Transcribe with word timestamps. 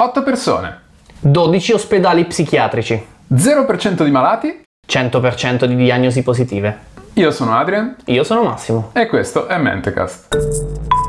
8 0.00 0.22
persone, 0.22 0.80
12 1.18 1.72
ospedali 1.72 2.24
psichiatrici, 2.24 3.04
0% 3.34 4.04
di 4.04 4.10
malati. 4.12 4.62
100% 4.88 5.64
di 5.64 5.74
diagnosi 5.74 6.22
positive. 6.22 6.78
Io 7.14 7.32
sono 7.32 7.56
Adrian 7.58 7.96
Io 8.04 8.22
sono 8.22 8.44
Massimo. 8.44 8.90
e 8.94 9.08
questo 9.08 9.48
è 9.48 9.58
Mentecast. 9.58 11.07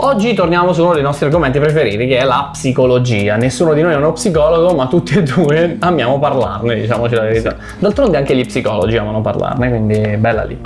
Oggi 0.00 0.32
torniamo 0.32 0.72
su 0.72 0.84
uno 0.84 0.94
dei 0.94 1.02
nostri 1.02 1.26
argomenti 1.26 1.58
preferiti 1.58 2.06
che 2.06 2.18
è 2.18 2.24
la 2.24 2.50
psicologia. 2.52 3.34
Nessuno 3.34 3.72
di 3.72 3.82
noi 3.82 3.94
è 3.94 3.96
uno 3.96 4.12
psicologo, 4.12 4.72
ma 4.72 4.86
tutti 4.86 5.18
e 5.18 5.24
due 5.24 5.76
amiamo 5.80 6.20
parlarne, 6.20 6.76
diciamoci 6.76 7.16
la 7.16 7.22
verità. 7.22 7.56
D'altronde 7.80 8.16
anche 8.16 8.36
gli 8.36 8.46
psicologi 8.46 8.96
amano 8.96 9.20
parlarne, 9.22 9.68
quindi 9.68 10.16
bella 10.18 10.44
lì. 10.44 10.56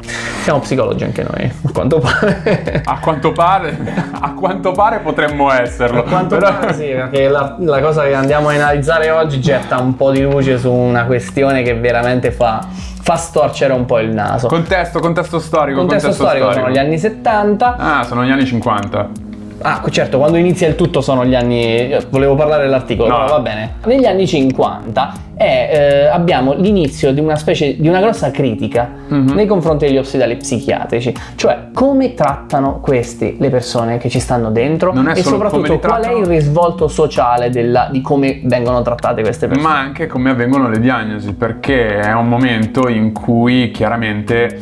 Siamo 0.43 0.59
psicologi 0.59 1.05
anche 1.05 1.23
noi, 1.23 1.51
a 1.65 1.71
quanto 1.73 1.99
pare. 1.99 2.83
A 2.85 2.99
quanto 2.99 3.33
pare, 3.33 3.79
a 4.21 4.35
quanto 4.35 4.73
pare 4.73 4.99
potremmo 4.99 5.51
esserlo. 5.51 6.01
A 6.01 6.03
quanto 6.03 6.37
però- 6.37 6.59
pare 6.59 6.75
sì, 6.75 6.89
perché 6.89 7.29
la, 7.29 7.57
la 7.59 7.81
cosa 7.81 8.03
che 8.03 8.13
andiamo 8.13 8.51
a 8.51 8.53
analizzare 8.53 9.09
oggi 9.11 9.41
getta 9.41 9.79
un 9.81 9.97
po' 9.97 10.11
di 10.11 10.21
luce 10.21 10.59
su 10.59 10.71
una 10.71 11.07
questione 11.07 11.63
che 11.63 11.73
veramente 11.75 12.33
fa, 12.33 12.67
fa 12.69 13.17
storcere 13.17 13.73
un 13.73 13.87
po' 13.87 13.99
il 13.99 14.11
naso. 14.11 14.49
Contesto, 14.49 15.01
contesto 15.01 15.39
storico. 15.39 15.81
Il 15.81 15.87
contesto 15.87 16.13
storico 16.13 16.53
sono 16.53 16.69
gli 16.69 16.77
anni 16.77 16.99
70. 16.99 17.77
Ah, 17.79 18.03
sono 18.05 18.25
gli 18.25 18.31
anni 18.31 18.45
50. 18.45 19.22
Ah, 19.63 19.81
certo, 19.91 20.19
quando 20.19 20.37
inizia 20.37 20.67
il 20.69 20.75
tutto 20.75 21.01
sono 21.01 21.25
gli 21.25 21.35
anni. 21.35 21.95
Volevo 22.11 22.35
parlare 22.35 22.65
dell'articolo, 22.65 23.09
No. 23.09 23.19
però 23.25 23.29
va 23.37 23.41
bene. 23.41 23.75
Negli 23.87 24.05
anni 24.05 24.27
50 24.27 25.13
è, 25.37 25.71
eh, 25.73 26.07
abbiamo 26.07 26.53
l'inizio 26.55 27.13
di 27.13 27.21
una 27.21 27.37
specie 27.37 27.77
di 27.81 27.89
una 27.89 28.01
grossa 28.01 28.31
critica 28.31 28.89
Mhm. 29.09 29.33
nei 29.35 29.47
confronti 29.47 29.87
degli 29.87 29.97
ospedali 29.99 30.37
psichiatrici, 30.37 31.15
cioè 31.37 31.69
come 31.73 32.15
trattano 32.15 32.81
questi 32.81 33.37
le 33.41 33.51
persone 33.51 33.99
che 33.99 34.09
ci 34.09 34.21
stanno 34.21 34.51
dentro 34.51 34.93
e 35.15 35.23
soprattutto 35.23 35.79
qual 35.79 36.03
è 36.05 36.13
il 36.13 36.27
risvolto 36.27 36.89
sociale 36.89 37.51
della- 37.51 37.89
di 37.91 38.01
come 38.01 38.41
vengono 38.45 38.83
trattate 38.83 39.23
queste 39.23 39.47
persone. 39.49 39.67
Ma 39.69 39.79
anche 39.79 40.07
come 40.07 40.31
avvengono 40.31 40.69
le 40.69 40.79
diagnosi, 40.81 41.33
perché 41.35 41.99
è 41.99 42.13
un 42.13 42.29
momento 42.29 42.89
in 42.89 43.13
cui 43.13 43.71
chiaramente 43.71 44.61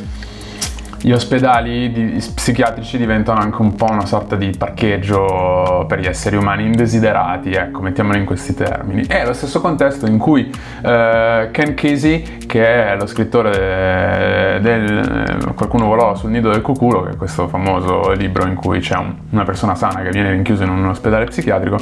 gli 1.02 1.12
ospedali 1.12 1.90
di- 1.90 2.22
psichiatrici 2.34 2.98
diventano 2.98 3.40
anche 3.40 3.62
un 3.62 3.74
po' 3.74 3.90
una 3.90 4.04
sorta 4.04 4.36
di 4.36 4.52
parcheggio 4.56 5.84
per 5.88 5.98
gli 5.98 6.06
esseri 6.06 6.36
umani 6.36 6.64
indesiderati, 6.64 7.52
ecco, 7.52 7.80
mettiamolo 7.80 8.18
in 8.18 8.24
questi 8.24 8.54
termini. 8.54 9.04
È 9.06 9.24
lo 9.24 9.32
stesso 9.32 9.60
contesto 9.60 10.06
in 10.06 10.18
cui 10.18 10.52
eh, 10.82 11.48
Ken 11.52 11.74
Casey, 11.74 12.38
che 12.46 12.90
è 12.90 12.96
lo 12.96 13.06
scrittore 13.06 13.50
de- 13.50 14.60
del 14.60 15.26
eh, 15.48 15.54
Qualcuno 15.54 15.86
volò 15.86 16.14
sul 16.14 16.30
nido 16.30 16.50
del 16.50 16.62
cuculo, 16.62 17.02
che 17.02 17.10
è 17.10 17.16
questo 17.16 17.48
famoso 17.48 18.12
libro 18.12 18.46
in 18.46 18.54
cui 18.54 18.80
c'è 18.80 18.96
un- 18.96 19.14
una 19.30 19.44
persona 19.44 19.74
sana 19.74 20.00
che 20.00 20.10
viene 20.10 20.30
rinchiusa 20.30 20.64
in 20.64 20.70
un 20.70 20.86
ospedale 20.86 21.24
psichiatrico, 21.26 21.76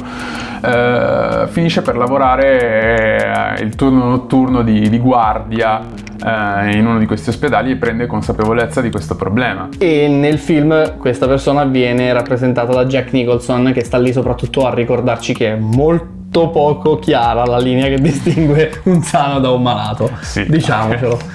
eh, 0.63 1.47
finisce 1.47 1.81
per 1.81 1.95
lavorare 1.97 3.57
eh, 3.57 3.63
il 3.63 3.75
turno 3.75 4.05
notturno 4.05 4.61
di, 4.61 4.89
di 4.89 4.99
guardia 4.99 5.81
eh, 6.25 6.71
in 6.77 6.85
uno 6.85 6.99
di 6.99 7.05
questi 7.05 7.29
ospedali 7.29 7.71
e 7.71 7.75
prende 7.75 8.05
consapevolezza 8.07 8.81
di 8.81 8.89
questo 8.91 9.15
problema. 9.15 9.69
E 9.77 10.07
nel 10.07 10.37
film 10.39 10.97
questa 10.97 11.27
persona 11.27 11.63
viene 11.65 12.11
rappresentata 12.13 12.73
da 12.73 12.85
Jack 12.85 13.11
Nicholson 13.13 13.71
che 13.73 13.83
sta 13.83 13.97
lì 13.97 14.11
soprattutto 14.13 14.65
a 14.67 14.73
ricordarci 14.73 15.33
che 15.33 15.53
è 15.53 15.55
molto 15.55 16.49
poco 16.49 16.99
chiara 16.99 17.43
la 17.45 17.57
linea 17.57 17.87
che 17.87 17.99
distingue 17.99 18.81
un 18.83 19.01
sano 19.01 19.39
da 19.39 19.49
un 19.51 19.61
malato. 19.61 20.09
Sì. 20.21 20.45
Diciamocelo. 20.47 21.19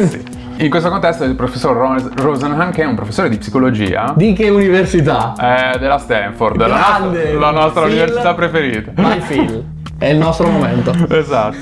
Sì. 0.00 0.38
In 0.64 0.68
questo 0.68 0.90
contesto 0.90 1.24
il 1.24 1.34
professor 1.36 1.74
Ro- 1.74 2.10
Rosenhan, 2.16 2.70
che 2.70 2.82
è 2.82 2.84
un 2.84 2.94
professore 2.94 3.30
di 3.30 3.38
psicologia 3.38 4.12
Di 4.14 4.34
che 4.34 4.50
università? 4.50 5.32
eh, 5.74 5.78
della 5.78 5.96
Stanford, 5.96 6.58
la 6.58 6.66
nostra, 6.66 6.98
Grande! 6.98 7.32
la 7.32 7.50
nostra 7.50 7.80
università 7.86 8.34
preferita. 8.34 8.92
Vai 8.94 9.20
Phil. 9.20 9.64
È 10.00 10.06
il 10.06 10.16
nostro 10.16 10.48
momento. 10.48 10.94
Esatto. 11.10 11.56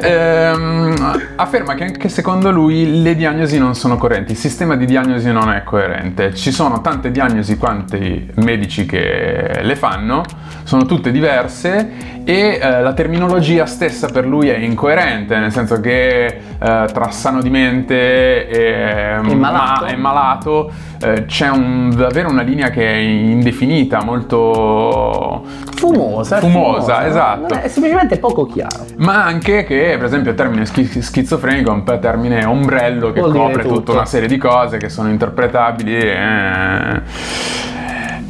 Ehm, 0.00 0.94
afferma 1.36 1.74
che 1.74 1.84
anche 1.84 2.08
secondo 2.08 2.50
lui 2.50 3.02
le 3.02 3.14
diagnosi 3.14 3.58
non 3.58 3.74
sono 3.74 3.98
coerenti, 3.98 4.32
il 4.32 4.38
sistema 4.38 4.74
di 4.74 4.86
diagnosi 4.86 5.30
non 5.30 5.50
è 5.50 5.62
coerente. 5.64 6.34
Ci 6.34 6.50
sono 6.50 6.80
tante 6.80 7.10
diagnosi 7.10 7.58
quanti 7.58 8.26
medici 8.36 8.86
che 8.86 9.60
le 9.60 9.76
fanno, 9.76 10.22
sono 10.62 10.86
tutte 10.86 11.10
diverse 11.10 12.17
e 12.24 12.58
eh, 12.60 12.82
la 12.82 12.92
terminologia 12.92 13.66
stessa 13.66 14.08
per 14.08 14.26
lui 14.26 14.48
è 14.48 14.56
incoerente, 14.56 15.36
nel 15.38 15.52
senso 15.52 15.80
che 15.80 16.26
eh, 16.26 16.40
tra 16.58 17.10
sano 17.10 17.40
di 17.42 17.50
mente 17.50 18.48
e, 18.48 19.18
E 19.28 19.34
malato. 19.34 19.84
ma- 19.84 19.90
e 19.90 19.96
malato 19.96 20.70
eh, 21.02 21.24
c'è 21.26 21.48
un- 21.48 21.92
davvero 21.96 22.28
una 22.28 22.42
linea 22.42 22.70
che 22.70 22.86
è 22.86 22.96
indefinita, 22.96 24.02
molto 24.04 25.44
Fumosa. 25.76 26.36
è 26.36 26.40
Fumosa, 26.40 27.06
esatto. 27.06 27.54
È 27.54 27.68
semplicemente 27.68 28.18
poco 28.18 28.46
chiaro. 28.46 28.84
ma 28.96 29.24
anche 29.24 29.64
che, 29.64 29.94
per 29.96 30.04
esempio, 30.04 30.30
il 30.32 30.36
termine 30.36 30.66
schi- 30.66 31.00
schizofrenico 31.02 31.70
è 31.70 31.74
un 31.74 31.84
po' 31.84 31.98
termine 31.98 32.44
ombrello 32.44 33.12
che 33.12 33.20
Vuol 33.20 33.32
copre 33.32 33.62
tutta 33.62 33.92
una 33.92 34.04
serie 34.06 34.28
di 34.28 34.36
cose 34.36 34.76
che 34.78 34.88
sono 34.88 35.08
interpretabili. 35.08 35.96
E, 35.98 36.16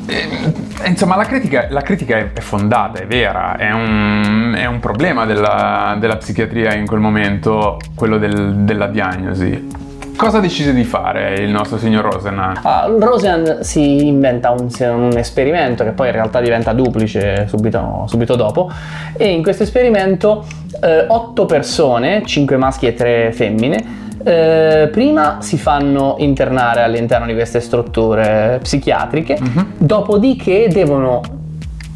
e, 0.09 0.89
insomma, 0.89 1.17
la 1.17 1.25
critica, 1.25 1.67
la 1.71 1.83
critica 1.83 2.17
è, 2.17 2.31
fondata, 2.41 3.01
è 3.01 3.07
vera, 3.07 3.57
è 3.57 3.71
un, 3.73 4.55
è 4.57 4.65
un 4.65 4.81
problema 4.81 5.27
della, 5.27 5.97
della 6.01 6.17
psichiatria 6.17 6.75
in 6.75 6.87
quel 6.87 7.01
momento, 7.01 7.77
quello 7.95 8.19
del- 8.19 8.55
della 8.55 8.87
diagnosi. 8.87 9.87
Cosa 10.17 10.41
decise 10.41 10.75
di 10.75 10.83
fare 10.83 11.35
il 11.35 11.51
nostro 11.51 11.79
signor 11.79 12.13
Rosenhan? 12.13 12.59
Ah, 12.63 12.89
Roseanne 12.99 13.63
si 13.63 14.05
inventa 14.05 14.51
un, 14.51 14.69
un 14.81 15.17
esperimento 15.17 15.85
che 15.85 15.91
poi 15.91 16.09
in 16.09 16.13
realtà 16.13 16.41
diventa 16.41 16.73
duplice 16.73 17.47
subito, 17.47 18.05
subito 18.09 18.35
dopo 18.35 18.69
e 19.17 19.29
in 19.29 19.45
questo 19.45 19.63
esperimento 19.63 20.45
eh, 20.83 21.05
otto 21.07 21.47
persone, 21.47 22.23
cinque 22.25 22.57
maschi 22.57 22.89
e 22.89 22.95
tre 22.95 23.31
femmine, 23.33 24.08
eh, 24.25 24.89
prima 24.93 25.39
si 25.41 25.57
fanno 25.59 26.17
internare 26.19 26.83
all'interno 26.83 27.27
di 27.27 27.35
queste 27.35 27.61
strutture 27.61 28.59
psichiatriche, 28.63 29.39
Mhm. 29.41 29.67
dopodiché 29.79 30.69
devono 30.69 31.21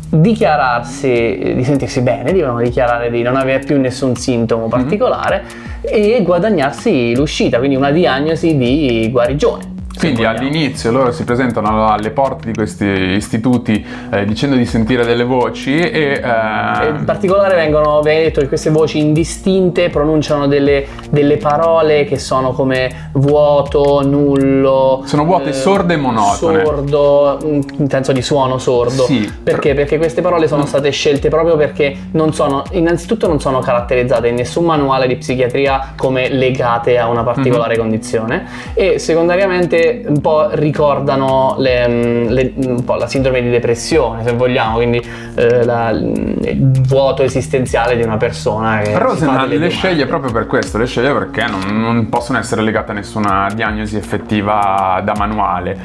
dichiararsi 0.09 1.53
di 1.57 1.65
sentirsi 1.65 2.03
bene, 2.03 2.33
devono 2.33 2.61
dichiarare 2.61 3.11
di 3.11 3.23
non 3.23 3.37
avere 3.37 3.61
più 3.61 3.81
nessun 3.81 4.15
sintomo 4.15 4.69
particolare 4.69 5.43
e 5.81 6.21
guadagnarsi 6.23 7.15
l'uscita, 7.17 7.59
quindi 7.59 7.77
una 7.77 7.91
diagnosi 7.91 8.57
di 8.57 9.09
guarigione. 9.11 9.71
Quindi 9.99 10.25
all'inizio 10.25 10.91
loro 10.91 11.13
si 11.13 11.23
presentano 11.23 11.87
alle 11.87 12.11
porte 12.11 12.47
di 12.47 12.55
questi 12.55 12.87
istituti 12.87 13.85
eh, 14.11 14.25
dicendo 14.25 14.57
di 14.57 14.65
sentire 14.65 15.05
delle 15.05 15.23
voci 15.23 15.79
e... 15.79 16.21
eh, 16.23 16.89
In 16.89 17.03
particolare 17.05 17.55
vengono, 17.55 18.01
viene 18.01 18.23
detto 18.23 18.41
che 18.41 18.49
queste 18.49 18.71
voci 18.71 18.99
indistinte 18.99 19.91
pronunciano 19.91 20.47
delle, 20.47 20.87
delle 21.13 21.37
parole 21.37 22.05
che 22.05 22.19
sono 22.19 22.53
come 22.53 23.11
vuoto, 23.13 24.01
nullo. 24.03 25.03
Sono 25.05 25.25
vuote, 25.27 25.53
sorde 25.53 25.93
e 25.93 25.97
monotone. 25.99 26.65
Sordo, 26.65 27.39
in 27.43 27.87
senso 27.91 28.13
di 28.13 28.23
suono 28.23 28.57
sordo. 28.57 29.03
Sì. 29.05 29.31
Perché? 29.43 29.75
Perché 29.75 29.99
queste 29.99 30.23
parole 30.23 30.49
sono 30.49 30.65
state 30.65 30.89
scelte 30.91 31.29
proprio 31.29 31.57
perché 31.59 31.95
non 32.13 32.33
sono, 32.33 32.63
innanzitutto 32.71 33.27
non 33.29 33.41
sono 33.41 33.59
caratterizzate 33.59 34.29
in 34.29 34.37
nessun 34.37 34.65
manuale 34.65 35.07
di 35.07 35.17
psichiatria 35.17 35.93
come 35.99 36.31
legate 36.31 36.97
a 36.97 37.09
una 37.09 37.23
particolare 37.23 37.75
Mhm. 37.75 37.81
condizione 37.81 38.47
e 38.73 38.99
secondariamente 38.99 40.05
un 40.07 40.21
po' 40.23 40.49
ricordano 40.53 41.57
le- 41.59 41.89
mm, 41.89 42.27
le- 42.29 42.53
un 42.69 42.85
po' 42.85 42.95
la 42.95 43.07
sindrome 43.07 43.43
di 43.43 43.51
depressione, 43.51 44.25
se 44.25 44.33
vogliamo, 44.33 44.77
quindi 44.77 45.03
eh, 45.35 45.63
la- 45.65 45.91
il 45.91 46.71
vuoto 46.87 47.23
esistenziale 47.23 47.97
di 47.97 48.03
una 48.03 48.17
persona 48.17 48.81
che 48.83 48.97
Rosenhan 48.99 49.47
le 49.49 49.69
sceglie 49.69 50.07
proprio 50.07 50.33
per 50.33 50.47
questo, 50.47 50.79
le 50.79 50.87
sceglie 50.87 51.02
perché 51.11 51.47
non, 51.47 51.81
non 51.81 52.09
possono 52.09 52.39
essere 52.39 52.63
legate 52.63 52.93
a 52.93 52.95
nessuna 52.95 53.51
diagnosi 53.55 53.97
effettiva 53.97 55.01
da 55.03 55.15
manuale. 55.17 55.79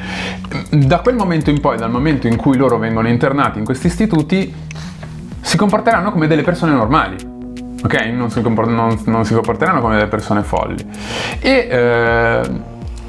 Da 0.70 1.00
quel 1.00 1.16
momento 1.16 1.50
in 1.50 1.60
poi, 1.60 1.76
dal 1.76 1.90
momento 1.90 2.26
in 2.26 2.36
cui 2.36 2.56
loro 2.56 2.78
vengono 2.78 3.08
internati 3.08 3.58
in 3.58 3.64
questi 3.64 3.86
istituti, 3.86 4.54
si 5.40 5.56
comporteranno 5.56 6.12
come 6.12 6.26
delle 6.26 6.42
persone 6.42 6.72
normali. 6.72 7.16
Ok? 7.82 7.94
Non 8.12 8.30
si, 8.30 8.42
compor- 8.42 8.68
non- 8.68 9.00
non 9.06 9.24
si 9.24 9.34
comporteranno 9.34 9.80
come 9.80 9.96
delle 9.96 10.08
persone 10.08 10.42
folli. 10.42 10.84
E 11.40 11.68
eh, 11.70 12.50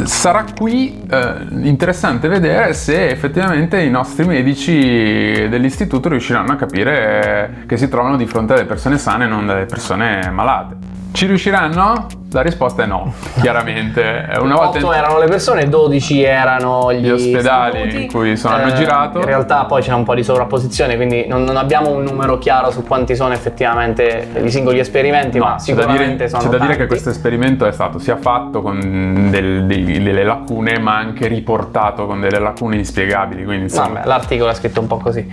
sarà 0.04 0.46
qui 0.56 1.02
eh, 1.10 1.34
interessante 1.64 2.28
vedere 2.28 2.74
se 2.74 3.10
effettivamente 3.10 3.82
i 3.82 3.90
nostri 3.90 4.26
medici 4.26 5.48
dell'istituto 5.50 6.10
riusciranno 6.10 6.54
a 6.54 6.56
capire 6.56 7.64
che 7.68 7.78
si 7.78 7.90
trovano 7.90 8.16
di 8.16 8.26
fronte 8.26 8.54
a 8.54 8.56
delle 8.56 8.68
persone 8.68 8.98
sane 8.98 9.26
e 9.26 9.28
non 9.28 9.46
delle 9.46 9.66
persone 9.66 10.30
malate. 10.30 10.99
Ci 11.12 11.26
riusciranno? 11.26 12.06
La 12.32 12.42
risposta 12.42 12.84
è 12.84 12.86
no, 12.86 13.12
chiaramente. 13.42 14.28
Una 14.40 14.56
volta 14.56 14.78
8 14.78 14.94
erano 14.94 15.18
le 15.18 15.26
persone, 15.26 15.68
12 15.68 16.22
erano 16.24 16.94
gli, 16.94 17.00
gli 17.02 17.10
ospedali 17.10 17.80
istituti. 17.80 18.04
in 18.04 18.12
cui 18.12 18.38
sono, 18.38 18.54
hanno 18.56 18.72
Eh, 18.72 18.76
girato. 18.76 19.18
In 19.18 19.26
realtà 19.26 19.66
poi 19.66 19.82
c'è 19.82 19.92
un 19.92 20.04
po' 20.04 20.14
di 20.14 20.24
sovrapposizione, 20.24 20.96
quindi 20.96 21.26
non, 21.28 21.44
non 21.44 21.58
abbiamo 21.58 21.90
un 21.90 22.04
numero 22.04 22.38
chiaro 22.38 22.70
su 22.70 22.84
quanti 22.84 23.16
sono 23.16 23.34
effettivamente 23.34 24.28
i 24.44 24.52
singoli 24.52 24.78
esperimenti, 24.78 25.40
No, 25.40 25.46
ma 25.46 25.50
c'è 25.56 25.74
da 25.74 25.82
sicuramente 25.82 26.16
dire, 26.16 26.30
sono 26.30 26.44
c'è 26.44 26.50
da 26.50 26.58
dire 26.58 26.68
che 26.74 26.78
tanti. 26.78 26.88
questo 26.88 27.10
esperimento 27.10 27.66
è 27.66 27.72
stato 27.72 27.98
sia 27.98 28.16
fatto 28.18 28.62
con 28.62 29.28
del- 29.32 29.66
dei- 29.66 30.04
delle 30.04 30.24
lacune, 30.24 30.78
ma 30.80 30.96
anche 30.96 31.28
riportato 31.28 32.06
con 32.06 32.20
delle 32.22 32.40
lacune 32.40 32.76
inspiegabili. 32.78 33.44
Quindi, 33.44 33.64
insomma, 33.64 33.88
Vabbè, 33.96 34.08
l'articolo 34.08 34.52
è 34.52 34.54
scritto 34.54 34.80
un 34.80 34.88
po' 34.88 34.98
così. 34.98 35.28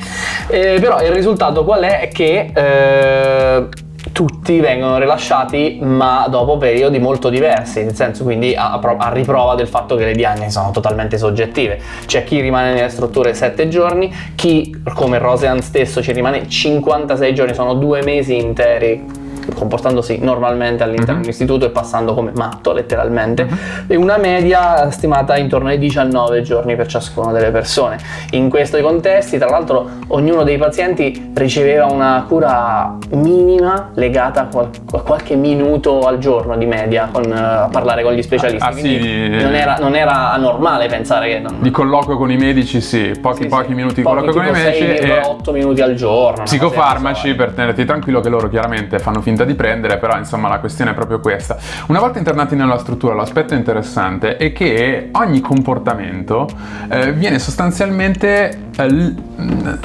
Eh, 0.49 0.79
però 0.81 1.03
il 1.03 1.13
risultato 1.13 1.63
qual 1.65 1.83
è? 1.83 2.01
È 2.01 2.09
che 2.09 2.51
eh, 2.55 3.69
tutti 4.17 4.61
vengono 4.61 4.97
rilasciati 4.97 5.79
ma 5.83 6.27
dopo 6.31 6.57
periodi 6.57 6.99
molto 6.99 7.29
diversi, 7.29 7.85
nel 7.85 7.95
senso 7.95 8.25
quindi 8.25 8.55
a, 8.55 8.73
a 8.73 8.79
pro- 8.79 8.97
a 8.97 9.13
riprova 9.13 9.55
del 9.55 9.69
fatto 9.69 9.95
che 9.95 10.07
le 10.07 10.15
diagnosi 10.15 10.53
sono 10.53 10.71
totalmente 10.71 11.19
soggettive. 11.19 11.79
C'è 12.07 12.25
chi 12.25 12.41
rimane 12.41 12.73
nelle 12.73 12.89
strutture 12.89 13.35
7 13.35 13.69
giorni, 13.69 14.11
chi 14.35 14.75
come 14.95 15.19
Roseanne 15.19 15.61
stesso 15.61 16.01
ci 16.01 16.13
rimane 16.13 16.49
56 16.49 17.35
giorni, 17.35 17.53
sono 17.53 17.75
due 17.75 18.03
mesi 18.03 18.39
interi 18.39 19.26
comportandosi 19.55 20.19
normalmente 20.21 20.83
all'interno 20.83 21.15
Mhm. 21.17 21.21
dell'istituto 21.23 21.67
e 21.67 21.71
passando 21.71 22.15
come 22.15 22.33
matto 22.35 22.73
letteralmente 22.73 23.47
e 23.87 23.97
una 23.97 24.17
media 24.17 24.91
stimata 24.91 25.37
intorno 25.37 25.69
ai 25.69 25.79
19 25.79 26.43
giorni 26.43 26.77
per 26.77 26.87
ciascuna 26.87 27.33
delle 27.33 27.51
persone. 27.51 27.99
In 28.33 28.49
questi 28.49 28.81
contesti, 28.81 29.39
tra 29.39 29.49
l'altro, 29.49 29.89
ognuno 30.09 30.43
dei 30.43 30.59
pazienti 30.59 31.31
riceveva 31.35 31.87
una 31.87 32.25
cura 32.29 32.97
minima 33.11 33.91
legata 33.95 34.43
a, 34.43 34.45
qual- 34.47 34.71
a 34.93 35.01
qualche 35.01 35.35
minuto 35.37 36.01
al 36.01 36.19
giorno 36.19 36.57
di 36.57 36.67
media 36.67 37.09
con, 37.13 37.25
eh, 37.25 37.35
a 37.35 37.69
parlare 37.71 38.03
con 38.03 38.13
gli 38.13 38.23
specialisti. 38.23 38.67
Ah, 38.67 38.73
sì, 38.73 38.81
Quindi 38.81 38.99
di- 39.31 39.43
non, 39.43 39.55
era, 39.55 39.77
non 39.79 39.95
era 39.95 40.33
anormale 40.33 40.87
pensare 40.89 41.29
che 41.29 41.39
non, 41.39 41.57
di 41.61 41.71
colloquio 41.71 42.17
con 42.17 42.31
i 42.31 42.37
medici, 42.37 42.81
sì, 42.81 43.13
pochi, 43.21 43.43
sì, 43.43 43.49
pochi 43.49 43.69
sì, 43.69 43.75
minuti 43.75 43.95
di 43.97 44.03
colloquio 44.03 44.33
con 44.33 44.47
i 44.47 44.51
medici 44.51 44.85
e 44.87 45.23
6,8 45.23 45.53
minuti 45.53 45.81
al 45.81 45.95
giorno. 45.95 46.45
psicofarmaci 46.45 47.35
per 47.35 47.53
tenerti 47.53 47.85
tranquillo 47.85 48.21
che 48.21 48.29
loro 48.29 48.49
chiaramente 48.49 48.99
fanno 48.99 49.21
finta 49.21 49.36
di 49.45 49.55
prendere, 49.55 49.99
però 49.99 50.17
insomma 50.17 50.49
la 50.49 50.59
questione 50.59 50.93
è 50.93 50.95
proprio 50.95 51.21
questa. 51.21 51.57
Una 51.89 52.01
volta 52.01 52.19
internati 52.19 52.55
nella 52.57 52.79
struttura, 52.79 53.15
l'aspetto 53.15 53.55
interessante 53.55 54.37
è 54.37 54.53
che 54.53 55.09
ogni 55.13 55.41
comportamento 55.41 56.49
eh, 56.89 57.13
viene 57.13 57.39
sostanzialmente 57.39 58.59
eh, 58.77 59.15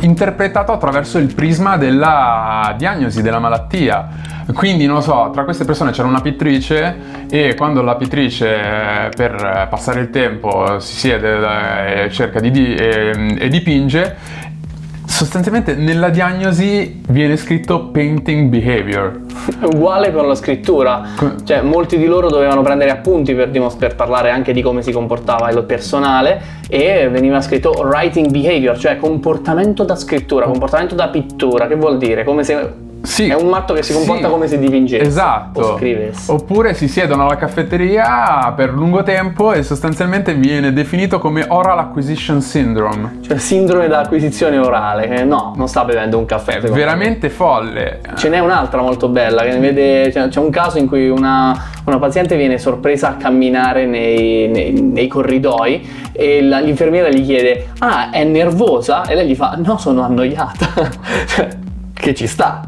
interpretato 0.02 0.72
attraverso 0.72 1.18
il 1.18 1.34
prisma 1.34 1.78
della 1.78 2.74
diagnosi 2.78 3.22
della 3.22 3.40
malattia. 3.40 4.30
Quindi, 4.54 4.86
non 4.86 5.02
so, 5.02 5.30
tra 5.32 5.44
queste 5.44 5.66
persone 5.66 5.92
c'era 5.92 6.08
una 6.08 6.20
pittrice 6.20 7.26
e 7.30 7.56
quando 7.56 7.82
la 7.82 7.96
pittrice 7.96 8.48
eh, 8.48 9.10
per 9.16 9.68
passare 9.70 10.02
il 10.02 10.10
tempo 10.10 10.80
si 10.80 10.96
siede 10.96 11.38
eh, 11.38 12.04
e 12.04 12.12
cerca 12.12 12.40
di 12.40 12.52
di- 12.52 12.76
e- 12.76 13.38
e 13.40 13.48
dipinge, 13.48 14.16
sostanzialmente 15.12 15.76
nella 15.76 16.10
diagnosi 16.10 17.02
viene 17.10 17.36
scritto 17.36 17.90
painting 17.90 18.50
behavior. 18.50 19.20
Uguale 19.62 20.10
per 20.10 20.24
la 20.24 20.36
scrittura, 20.36 21.10
cioè 21.44 21.62
molti 21.62 21.98
di 21.98 22.06
loro 22.06 22.30
dovevano 22.30 22.62
prendere 22.62 22.92
appunti 22.92 23.36
per, 23.36 23.50
dimos- 23.50 23.76
per 23.76 23.96
parlare 23.96 24.30
anche 24.30 24.54
di 24.54 24.62
come 24.62 24.82
si 24.82 24.92
comportava 24.92 25.52
il 25.52 25.64
personale 25.64 26.42
e 26.70 27.10
veniva 27.10 27.42
scritto 27.42 27.72
writing 27.84 28.32
behavior, 28.32 28.78
cioè 28.78 28.96
comportamento 28.96 29.84
da 29.84 29.96
scrittura, 29.96 30.46
comportamento 30.46 30.96
da 30.96 31.10
pittura, 31.10 31.68
che 31.68 31.76
vuol 31.76 31.98
dire? 31.98 32.24
Come 32.24 32.44
se 32.44 32.90
Sì. 33.02 33.28
è 33.30 33.36
un 33.36 33.48
matto 33.50 33.74
che 33.74 33.84
si 33.84 33.94
comporta 33.94 34.26
Sì. 34.26 34.32
come 34.32 34.48
se 34.48 34.60
dipingesse 34.60 35.06
Esatto. 35.08 35.60
o 35.60 35.78
scrivesse. 35.78 36.32
Oppure 36.32 36.74
si 36.74 36.88
siedono 36.88 37.24
alla 37.24 37.36
caffetteria 37.36 38.54
per 38.56 38.72
lungo 38.74 39.04
tempo 39.04 39.54
e 39.54 39.64
sostanzialmente 39.64 40.34
viene 40.34 40.72
definito 40.74 41.20
come 41.20 41.46
oral 41.48 41.80
acquisition 41.80 42.42
syndrome. 42.42 43.20
Cioè 43.26 43.38
sindrome 43.38 43.88
da 43.88 44.00
acquisizione 44.02 44.58
orale, 44.58 45.08
che 45.08 45.24
no, 45.24 45.54
non 45.56 45.68
sta 45.68 45.84
bevendo 45.84 46.18
un 46.18 46.26
caffè. 46.26 46.52
È 46.52 46.54
secondo 46.56 46.76
me. 46.76 46.80
veramente 46.80 47.30
folle. 47.30 48.02
Ce 48.16 48.30
n'è 48.30 48.40
un'altra 48.40 48.82
molto 48.82 49.08
bella, 49.10 49.44
che 49.44 49.52
ne 49.52 49.60
vede, 49.60 50.10
c'è, 50.12 50.28
c'è 50.28 50.40
un 50.40 50.50
caso 50.50 50.78
in 50.78 50.88
cui 50.88 51.10
una, 51.10 51.56
una 51.86 51.98
paziente 51.98 52.36
viene 52.38 52.58
sorpresa 52.58 53.10
a 53.10 53.14
camminare 53.16 53.86
nei, 53.86 54.48
nei- 54.48 54.74
nei 54.80 55.08
corridoi 55.08 56.10
e 56.12 56.42
la- 56.44 56.60
l'infermiera 56.60 57.10
gli 57.10 57.26
chiede, 57.26 57.70
ah, 57.80 58.10
è 58.12 58.24
nervosa? 58.24 59.06
E 59.06 59.16
lei 59.16 59.28
gli 59.28 59.36
fa, 59.36 59.58
no, 59.64 59.78
sono 59.78 60.02
annoiata. 60.04 61.60
Che 62.02 62.16
ci 62.16 62.26
sta. 62.26 62.64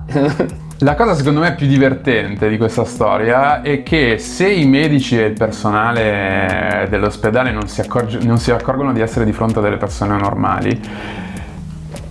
La 0.82 0.94
cosa 0.94 1.16
secondo 1.16 1.40
me 1.40 1.56
più 1.56 1.66
divertente 1.66 2.48
di 2.50 2.58
questa 2.58 2.86
storia 2.86 3.64
è 3.64 3.82
che 3.82 4.20
se 4.20 4.48
i 4.48 4.68
medici 4.68 5.18
e 5.18 5.24
il 5.26 5.34
personale 5.34 6.86
dell'ospedale 6.88 7.52
non 7.52 7.68
si, 7.68 7.82
accorge- 7.82 8.20
non 8.20 8.38
si 8.38 8.52
accorgono 8.52 8.94
di 8.94 9.02
essere 9.02 9.26
di 9.26 9.32
fronte 9.32 9.58
a 9.58 9.62
delle 9.64 9.78
persone 9.78 10.16
normali, 10.18 10.80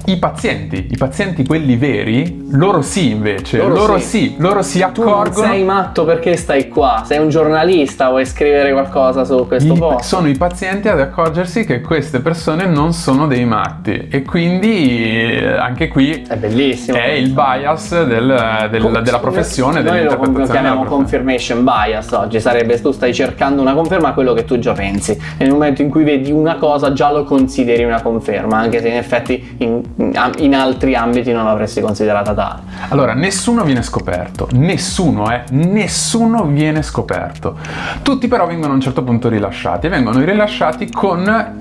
i 0.07 0.17
pazienti, 0.19 0.89
i 0.91 0.97
pazienti 0.97 1.45
quelli 1.47 1.77
veri, 1.77 2.47
loro 2.51 2.83
sì 2.83 3.11
invece, 3.11 3.59
Loro 3.59 3.75
loro, 3.75 3.99
sì. 3.99 4.05
sì. 4.05 4.35
loro 4.39 4.63
si 4.63 4.79
tu 4.93 5.03
accorgono... 5.03 5.47
sei 5.47 5.63
matto 5.65 6.05
perché 6.05 6.37
stai 6.37 6.69
qua, 6.69 7.03
sei 7.07 7.19
un 7.19 7.29
giornalista, 7.29 8.09
vuoi 8.09 8.27
scrivere 8.27 8.73
qualcosa 8.73 9.25
su 9.25 9.47
questo 9.47 9.75
I- 9.75 9.79
posto? 9.79 10.03
sono 10.03 10.29
i 10.29 10.37
pazienti 10.37 10.89
ad 10.89 11.01
accorgersi 11.01 11.65
che 11.65 11.81
queste 11.81 12.21
persone 12.21 12.67
non 12.67 12.93
sono 12.93 13.27
dei 13.27 13.45
matti 13.45 14.09
e 14.11 14.23
quindi 14.23 15.39
eh, 15.41 15.47
anche 15.57 15.89
qui 15.89 16.25
È 16.27 16.37
bellissimo. 16.37 16.97
è 16.99 17.11
il 17.11 17.31
bias 17.31 18.05
del- 18.05 18.69
del- 18.71 18.81
Com- 18.83 19.01
della 19.01 19.19
professione, 19.21 19.83
Noi 19.83 20.03
lo 20.05 20.19
chiamiamo 20.47 20.85
confirmation 20.85 21.63
bias 21.65 22.11
oggi, 22.13 22.41
sarebbe 22.41 22.81
tu 22.81 22.91
stai 22.91 23.15
cercando 23.15 23.63
una 23.63 23.75
conferma 23.75 24.09
a 24.09 24.13
quello 24.15 24.33
che 24.33 24.45
tu 24.45 24.59
già 24.59 24.73
pensi. 24.73 25.13
E 25.13 25.19
nel 25.45 25.53
momento 25.53 25.83
in 25.83 25.89
cui 25.91 26.03
vedi 26.05 26.33
una 26.33 26.57
cosa 26.57 26.93
già 26.93 27.11
lo 27.13 27.25
consideri 27.25 27.85
una 27.85 28.03
conferma, 28.03 28.57
anche 28.59 28.81
se 28.81 28.89
in 28.89 28.95
effetti 28.97 29.55
in, 29.59 29.81
in 29.97 30.55
altri 30.55 30.95
ambiti 30.95 31.33
non 31.33 31.45
l'avresti 31.45 31.81
considerata 31.81 32.35
tale. 32.35 32.63
Allora, 32.89 33.15
nessuno 33.15 33.65
viene 33.65 33.83
scoperto, 33.83 34.49
nessuno, 34.53 35.33
eh, 35.33 35.43
nessuno 35.51 36.45
viene 36.45 36.83
scoperto. 36.83 37.57
Tutti 38.03 38.29
però 38.29 38.47
vengono 38.47 38.73
a 38.73 38.75
un 38.75 38.81
certo 38.81 39.03
punto 39.03 39.29
rilasciati 39.29 39.87
e 39.87 39.91
vengono 39.91 40.21
rilasciati 40.25 40.91
con 40.91 41.61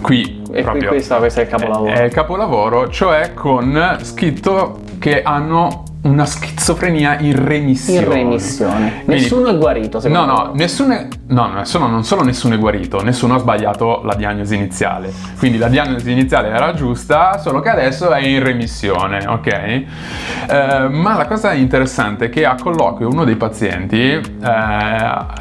qui 0.00 0.42
E 0.50 0.52
qui 0.52 0.62
proprio 0.62 0.88
questo, 0.88 1.16
questo 1.16 1.40
è 1.40 1.42
il 1.44 1.48
capolavoro. 1.48 1.92
È 1.92 2.02
il 2.02 2.12
capolavoro, 2.12 2.88
cioè 2.88 3.34
con 3.34 3.98
scritto 4.02 4.80
che 4.98 5.22
hanno 5.22 5.84
una 6.00 6.24
schizofrenia 6.26 7.18
in 7.18 7.44
remissione. 7.44 7.98
in 8.00 8.08
remissione. 8.12 9.02
Quindi- 9.04 9.22
Nessuno 9.22 9.48
è 9.48 9.56
guarito, 9.58 9.96
No, 9.96 10.00
secondo 10.00 10.24
no, 10.32 10.44
me. 10.52 10.58
nessuno 10.58 10.94
è, 10.94 11.08
no, 11.26 11.52
nessuno, 11.54 11.86
non 11.88 12.04
solo 12.04 12.22
nessuno 12.22 12.54
è 12.54 12.58
guarito, 12.58 13.02
nessuno 13.02 13.34
ha 13.34 13.38
sbagliato 13.38 14.02
la 14.04 14.14
diagnosi 14.14 14.54
iniziale. 14.54 15.12
Quindi 15.38 15.58
la 15.58 15.68
diagnosi 15.68 16.10
iniziale 16.10 16.48
era 16.48 16.72
giusta, 16.72 17.38
solo 17.38 17.60
che 17.60 17.68
adesso 17.70 18.10
è 18.10 18.24
in 18.24 18.42
remissione, 18.42 19.26
ok? 19.26 19.46
Eh, 19.46 20.88
ma 20.90 21.16
la 21.16 21.26
cosa 21.26 21.52
interessante 21.52 22.26
è 22.26 22.28
che 22.30 22.44
a 22.46 22.54
colloquio 22.60 23.08
uno 23.08 23.24
dei 23.24 23.36
pazienti, 23.36 23.98
eh, 24.12 24.22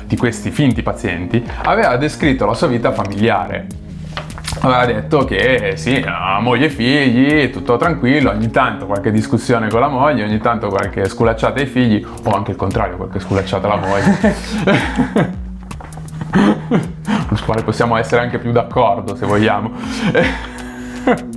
di 0.06 0.18
questi 0.18 0.50
finti 0.50 0.82
pazienti, 0.82 1.44
aveva 1.64 1.96
descritto 1.98 2.46
la 2.46 2.54
sua 2.54 2.68
vita 2.68 2.92
familiare 2.92 3.68
aveva 4.62 4.86
detto 4.86 5.26
che 5.26 5.74
sì, 5.76 6.04
ha 6.06 6.40
moglie 6.40 6.66
e 6.66 6.70
figli, 6.70 7.50
tutto 7.50 7.78
tranquillo, 7.78 8.32
ogni 8.32 8.50
tanto 8.50 8.86
qualche 8.86 9.12
discussione 9.12 9.70
con 9.70 9.80
la 9.80 9.88
moglie, 9.88 10.24
ogni 10.24 10.40
tanto 10.40 10.70
qualche 10.70 11.08
sculacciata 11.08 11.60
ai 11.60 11.68
figli, 11.68 12.06
o 12.24 12.32
anche 12.32 12.52
il 12.52 12.58
contrario, 12.58 12.98
qualche 12.98 13.20
sculacciata 13.20 13.68
alla 13.72 13.88
moglie. 13.88 15.36
Sul 17.28 17.44
quale 17.46 17.64
possiamo 17.64 17.98
essere 17.98 18.22
anche 18.22 18.40
più 18.40 18.52
d'accordo 18.52 19.16
se 19.16 19.26
vogliamo. 19.26 19.72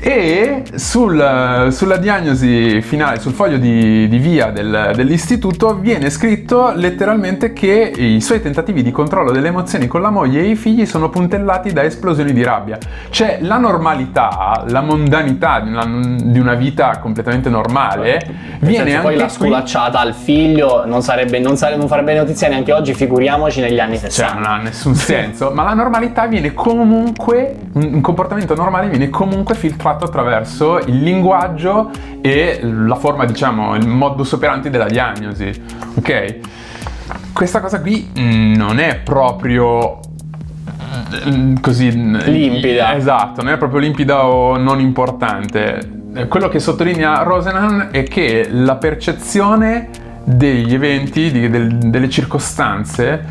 E 0.00 0.62
sul- 0.76 1.68
sulla 1.70 1.96
diagnosi 1.96 2.80
finale, 2.82 3.18
sul 3.18 3.32
foglio 3.32 3.56
di, 3.58 4.06
di 4.08 4.18
via 4.18 4.46
del- 4.50 4.92
dell'istituto, 4.94 5.74
viene 5.74 6.08
scritto 6.08 6.72
letteralmente 6.74 7.52
che 7.52 7.92
i 7.96 8.20
suoi 8.20 8.40
tentativi 8.40 8.82
di 8.82 8.92
controllo 8.92 9.32
delle 9.32 9.48
emozioni 9.48 9.88
con 9.88 10.00
la 10.00 10.10
moglie 10.10 10.40
e 10.42 10.50
i 10.50 10.54
figli 10.56 10.86
sono 10.86 11.08
puntellati 11.08 11.72
da 11.72 11.82
esplosioni 11.82 12.32
di 12.32 12.44
rabbia. 12.44 12.78
Cioè 13.10 13.38
la 13.42 13.58
normalità, 13.58 14.64
la 14.68 14.82
mondanità 14.82 15.58
di 15.60 15.70
una, 15.70 15.84
di 16.22 16.38
una 16.38 16.54
vita 16.54 16.98
completamente 16.98 17.50
normale 17.50 18.20
Nel 18.24 18.70
viene 18.70 18.90
senso, 18.90 19.02
poi 19.02 19.12
anche 19.14 19.16
la 19.16 19.24
qui- 19.24 19.34
sculacciata 19.34 19.98
al 19.98 20.14
figlio 20.14 20.84
non, 20.86 21.02
sarebbe, 21.02 21.40
non, 21.40 21.56
sare- 21.56 21.76
non 21.76 21.88
farebbe 21.88 22.14
notizia 22.14 22.48
neanche 22.48 22.72
oggi, 22.72 22.94
figuriamoci 22.94 23.60
negli 23.60 23.80
anni 23.80 23.96
60. 23.96 24.30
Cioè, 24.30 24.40
non 24.40 24.48
ha 24.48 24.56
nessun 24.58 24.94
senso, 24.94 25.50
ma 25.52 25.64
la 25.64 25.74
normalità 25.74 26.26
viene 26.26 26.54
comunque, 26.54 27.56
un 27.72 27.86
un 27.98 28.00
comportamento 28.00 28.54
normale 28.54 28.88
viene 28.88 29.08
comunque 29.10 29.54
filtrato 29.56 29.86
attraverso 30.04 30.78
il 30.78 31.02
linguaggio 31.02 31.90
e 32.20 32.60
la 32.62 32.96
forma, 32.96 33.24
diciamo, 33.24 33.74
il 33.76 33.86
modus 33.86 34.32
operandi 34.32 34.70
della 34.70 34.86
diagnosi, 34.86 35.50
ok? 35.96 36.36
Questa 37.32 37.60
cosa 37.60 37.80
qui 37.80 38.10
mm, 38.18 38.54
non 38.54 38.78
è 38.78 38.96
proprio 38.98 40.00
mm, 41.28 41.56
così 41.60 41.90
Limpida. 42.30 42.94
Esatto, 42.96 43.42
non 43.42 43.52
è 43.52 43.56
proprio 43.56 43.80
limpida 43.80 44.26
o 44.26 44.56
non 44.56 44.80
importante. 44.80 45.96
Eh, 46.14 46.26
Quello 46.26 46.48
che 46.48 46.58
sottolinea 46.58 47.22
Rosenan 47.22 47.88
è 47.92 48.02
che 48.02 48.48
la 48.50 48.76
percezione 48.76 49.88
degli 50.24 50.74
eventi, 50.74 51.30
di- 51.30 51.48
del- 51.48 51.78
delle 51.78 52.08
circostanze, 52.10 53.24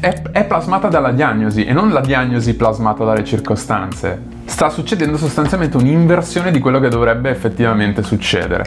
è, 0.00 0.22
è 0.30 0.44
plasmata 0.44 0.88
dalla 0.88 1.10
diagnosi 1.10 1.64
e 1.64 1.72
non 1.72 1.90
la 1.90 2.00
diagnosi 2.00 2.54
plasmata 2.54 3.04
dalle 3.04 3.24
circostanze. 3.24 4.36
Sta 4.48 4.70
succedendo 4.70 5.16
sostanzialmente 5.18 5.76
un'inversione 5.76 6.50
di 6.50 6.58
quello 6.58 6.80
che 6.80 6.88
dovrebbe 6.88 7.28
effettivamente 7.30 8.02
succedere. 8.02 8.64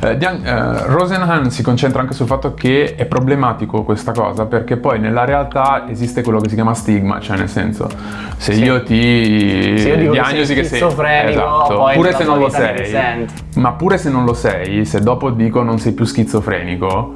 Eh, 0.00 0.16
Dian- 0.16 0.40
eh, 0.46 0.86
Rosenhan 0.86 1.50
si 1.50 1.62
concentra 1.62 2.00
anche 2.00 2.14
sul 2.14 2.26
fatto 2.26 2.54
che 2.54 2.94
è 2.94 3.04
problematico 3.04 3.82
questa 3.82 4.12
cosa 4.12 4.46
perché 4.46 4.76
poi 4.76 5.00
nella 5.00 5.24
realtà 5.24 5.86
esiste 5.88 6.22
quello 6.22 6.40
che 6.40 6.48
si 6.48 6.54
chiama 6.54 6.72
stigma, 6.72 7.18
cioè 7.20 7.36
nel 7.36 7.48
senso 7.48 7.88
se 8.36 8.54
Sì. 8.54 8.62
io 8.62 8.82
ti 8.84 9.76
Se 9.78 9.88
io 9.88 9.96
dico 9.96 10.12
che 10.12 10.20
diagnosi 10.20 10.44
sei 10.46 10.54
che 10.56 10.64
sei 10.64 10.78
schizofrenico, 10.78 11.30
esatto, 11.30 11.76
poi 11.76 11.94
pure 11.96 12.12
se 12.14 12.24
non 12.24 12.38
lo 12.38 12.48
sei, 12.48 13.26
ma 13.56 13.72
pure 13.72 13.98
se 13.98 14.10
non 14.10 14.24
lo 14.24 14.34
sei, 14.34 14.84
se 14.84 15.00
dopo 15.00 15.30
dico 15.30 15.62
non 15.62 15.78
sei 15.78 15.92
più 15.92 16.04
schizofrenico, 16.04 17.12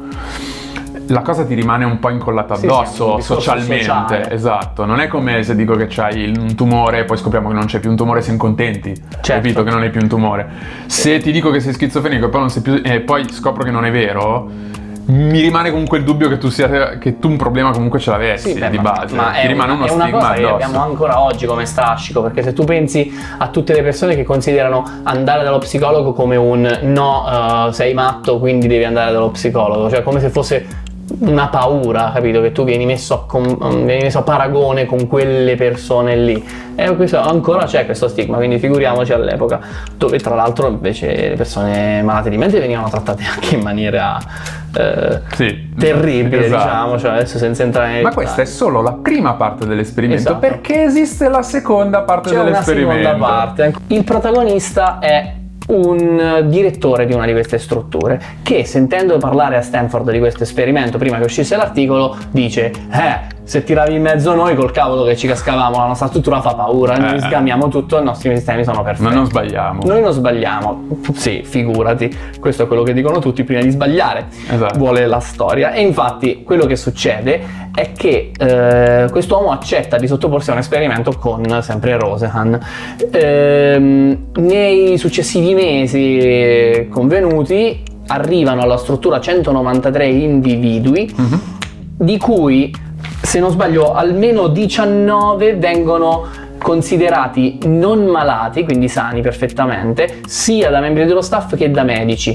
la 1.09 1.21
cosa 1.23 1.45
ti 1.45 1.55
rimane 1.55 1.85
un 1.85 1.99
po' 1.99 2.11
incollata 2.11 2.55
Sì, 2.55 2.61
sì, 2.61 2.67
addosso 2.67 3.07
è 3.07 3.11
un 3.11 3.17
discorso 3.17 3.41
socialmente. 3.41 3.85
sociale. 3.85 4.31
Esatto, 4.31 4.85
non 4.85 5.01
è 5.01 5.07
come 5.09 5.43
se 5.43 5.55
dico 5.55 5.75
che 5.75 5.87
c'hai 5.89 6.33
un 6.37 6.55
tumore 6.55 7.01
e 7.01 7.05
poi 7.05 7.17
scopriamo 7.17 7.49
che 7.49 7.55
non 7.55 7.67
c'è 7.67 7.81
più 7.81 7.91
un 7.91 7.97
tumore, 7.97 8.21
siamo 8.23 8.39
contenti. 8.39 8.95
Certo. 8.95 9.33
Capito 9.33 9.63
che 9.63 9.71
non 9.71 9.83
hai 9.83 9.91
più 9.91 10.01
un 10.01 10.09
tumore. 10.09 10.47
Se 10.87 11.19
ti 11.21 11.33
dico 11.33 11.51
che 11.51 11.61
sei 11.61 11.73
schizofrenico 11.73 12.27
e 12.27 12.29
poi, 12.29 12.41
non 12.41 12.51
sei 12.51 12.63
più, 12.63 12.81
e 12.85 13.01
poi 13.01 13.29
scopro 13.31 13.65
che 13.65 13.71
non 13.71 13.85
è 13.85 13.91
vero, 13.91 14.51
mi 15.11 15.41
rimane 15.41 15.71
comunque 15.71 15.97
il 15.97 16.05
dubbio 16.05 16.29
che 16.29 16.37
tu, 16.37 16.51
sia, 16.51 16.99
che 16.99 17.19
tu 17.19 17.29
un 17.31 17.39
problema 17.39 17.71
comunque 17.71 17.99
ce 17.99 18.11
l'avessi 18.11 18.53
Sì, 18.53 18.59
beh, 18.59 18.69
di 18.69 18.77
ma- 18.77 18.93
base. 18.93 19.15
Ma 19.15 19.31
ti 19.31 19.39
è, 19.39 19.47
rimane 19.47 19.73
una, 19.73 19.85
uno 19.85 19.93
è 19.93 19.95
una 19.95 20.11
cosa 20.11 20.33
che 20.33 20.39
addosso. 20.41 20.55
abbiamo 20.55 20.83
ancora 20.83 21.21
oggi 21.23 21.47
come 21.47 21.65
strascico, 21.65 22.21
perché 22.23 22.43
se 22.43 22.53
tu 22.53 22.65
pensi 22.65 23.11
a 23.39 23.49
tutte 23.49 23.73
le 23.73 23.83
persone 23.83 24.15
che 24.15 24.25
considerano 24.25 24.85
andare 25.05 25.45
dallo 25.45 25.59
psicologo 25.59 26.13
come 26.13 26.37
un 26.37 26.79
no, 26.83 27.69
eh, 27.69 27.73
sei 27.73 27.95
matto, 27.95 28.39
quindi 28.39 28.67
devi 28.67 28.85
andare 28.85 29.11
dallo 29.13 29.31
psicologo, 29.31 29.89
cioè 29.89 30.03
come 30.03 30.21
se 30.21 30.29
fosse 30.29 30.67
una 31.21 31.49
paura, 31.49 32.11
capito? 32.15 32.41
Che 32.41 32.53
tu 32.53 32.65
vieni 32.65 32.85
messo 32.87 33.15
a, 33.15 33.25
com- 33.27 33.85
vieni 33.85 34.03
messo 34.03 34.19
a 34.19 34.23
paragone 34.23 34.85
con 34.87 35.07
quelle 35.07 35.55
persone 35.57 36.17
lì. 36.17 36.45
E 36.75 36.95
questo, 36.95 37.19
ancora 37.19 37.65
c'è 37.65 37.85
questo 37.87 38.07
stigma, 38.09 38.37
quindi 38.37 38.59
figuriamoci 38.59 39.13
all'epoca, 39.13 39.59
dove 39.97 40.19
tra 40.19 40.35
l'altro 40.35 40.69
invece 40.69 41.31
le 41.31 41.35
persone 41.37 42.03
malate 42.03 42.31
di 42.31 42.37
mente 42.37 42.61
venivano 42.61 42.89
trattate 42.89 43.25
anche 43.25 43.57
in 43.57 43.63
maniera 43.63 44.17
eh, 44.77 45.21
Sì. 45.33 45.71
terribile, 45.77 46.45
Esatto. 46.47 46.63
diciamo, 46.65 46.99
cioè 46.99 47.11
adesso 47.13 47.39
senza 47.39 47.63
entrare 47.65 47.93
nei 47.95 48.03
Ma 48.03 48.13
questa 48.13 48.43
è 48.43 48.45
solo 48.45 48.81
la 48.83 48.93
prima 48.93 49.33
parte 49.33 49.67
dell'esperimento, 49.67 50.21
Esatto. 50.23 50.39
perché 50.39 50.85
esiste 50.85 51.29
la 51.29 51.43
seconda 51.43 52.03
parte 52.03 52.29
C'è 52.31 52.35
una 52.37 52.45
dell'esperimento. 52.45 53.03
seconda 53.03 53.27
parte. 53.27 53.75
Il 53.89 54.05
protagonista 54.05 54.99
è 55.01 55.33
un 55.69 56.19
eh, 56.19 56.47
direttore 56.49 57.07
di 57.07 57.13
una 57.15 57.27
di 57.27 57.33
queste 57.33 57.59
strutture 57.59 58.21
che 58.43 58.65
sentendo 58.65 59.17
parlare 59.19 59.57
a 59.57 59.61
Stanford 59.63 60.11
di 60.11 60.19
questo 60.19 60.43
esperimento 60.43 60.99
prima 60.99 61.19
che 61.19 61.25
uscisse 61.25 61.57
l'articolo 61.57 62.17
dice 62.31 62.73
eh 62.93 63.37
se 63.49 63.65
tiravi 63.65 63.95
in 63.95 64.03
mezzo 64.03 64.35
noi 64.35 64.55
col 64.55 64.71
cavolo 64.73 65.05
che 65.05 65.17
ci 65.17 65.27
cascavamo 65.27 65.79
la 65.79 65.87
nostra 65.87 66.07
struttura 66.09 66.43
fa 66.43 66.55
paura 66.55 66.97
noi 66.97 67.17
Eh. 67.17 67.21
sgamiamo 67.21 67.69
tutto 67.69 67.99
i 67.99 68.03
nostri 68.05 68.35
sistemi 68.35 68.63
sono 68.63 68.83
perfetti 68.83 69.09
Ma 69.09 69.15
non 69.15 69.25
sbagliamo. 69.27 69.81
noi 69.85 70.03
non 70.03 70.13
sbagliamo 70.13 70.87
sì 71.15 71.43
figurati 71.45 72.15
questo 72.41 72.65
è 72.65 72.67
quello 72.67 72.83
che 72.83 72.93
dicono 72.93 73.19
tutti 73.21 73.45
prima 73.45 73.63
di 73.63 73.71
sbagliare 73.71 74.27
Esatto. 74.51 74.79
vuole 74.79 75.07
la 75.07 75.21
storia 75.21 75.73
e 75.73 75.81
infatti 75.81 76.43
quello 76.45 76.67
che 76.67 76.77
succede 76.77 77.67
è 77.75 77.93
che 77.93 78.33
eh, 78.37 79.09
quest'uomo 79.11 79.51
accetta 79.51 79.97
di 79.99 80.07
sottoporsi 80.07 80.51
a 80.51 80.53
un 80.55 80.59
esperimento 80.59 81.13
con 81.19 81.61
sempre 81.63 81.97
Rosehan 81.99 82.59
Ehm, 83.11 84.27
nei 84.37 84.99
successivi 84.99 85.55
mesi 85.59 86.87
convenuti 86.89 87.83
arrivano 88.07 88.63
alla 88.63 88.77
struttura 88.77 89.21
193 89.21 90.07
individui 90.07 91.13
Mhm. 91.15 91.41
di 91.97 92.17
cui 92.17 92.73
se 93.23 93.41
non 93.41 93.51
sbaglio 93.51 93.93
almeno 93.93 94.47
19 94.47 95.57
vengono 95.57 96.27
considerati 96.63 97.59
non 97.67 98.05
malati, 98.07 98.63
quindi 98.65 98.89
sani 98.89 99.21
perfettamente, 99.21 100.21
sia 100.27 100.71
da 100.71 100.81
membri 100.81 101.05
dello 101.07 101.23
staff 101.23 101.55
che 101.57 101.71
da 101.71 101.83
medici. 101.83 102.35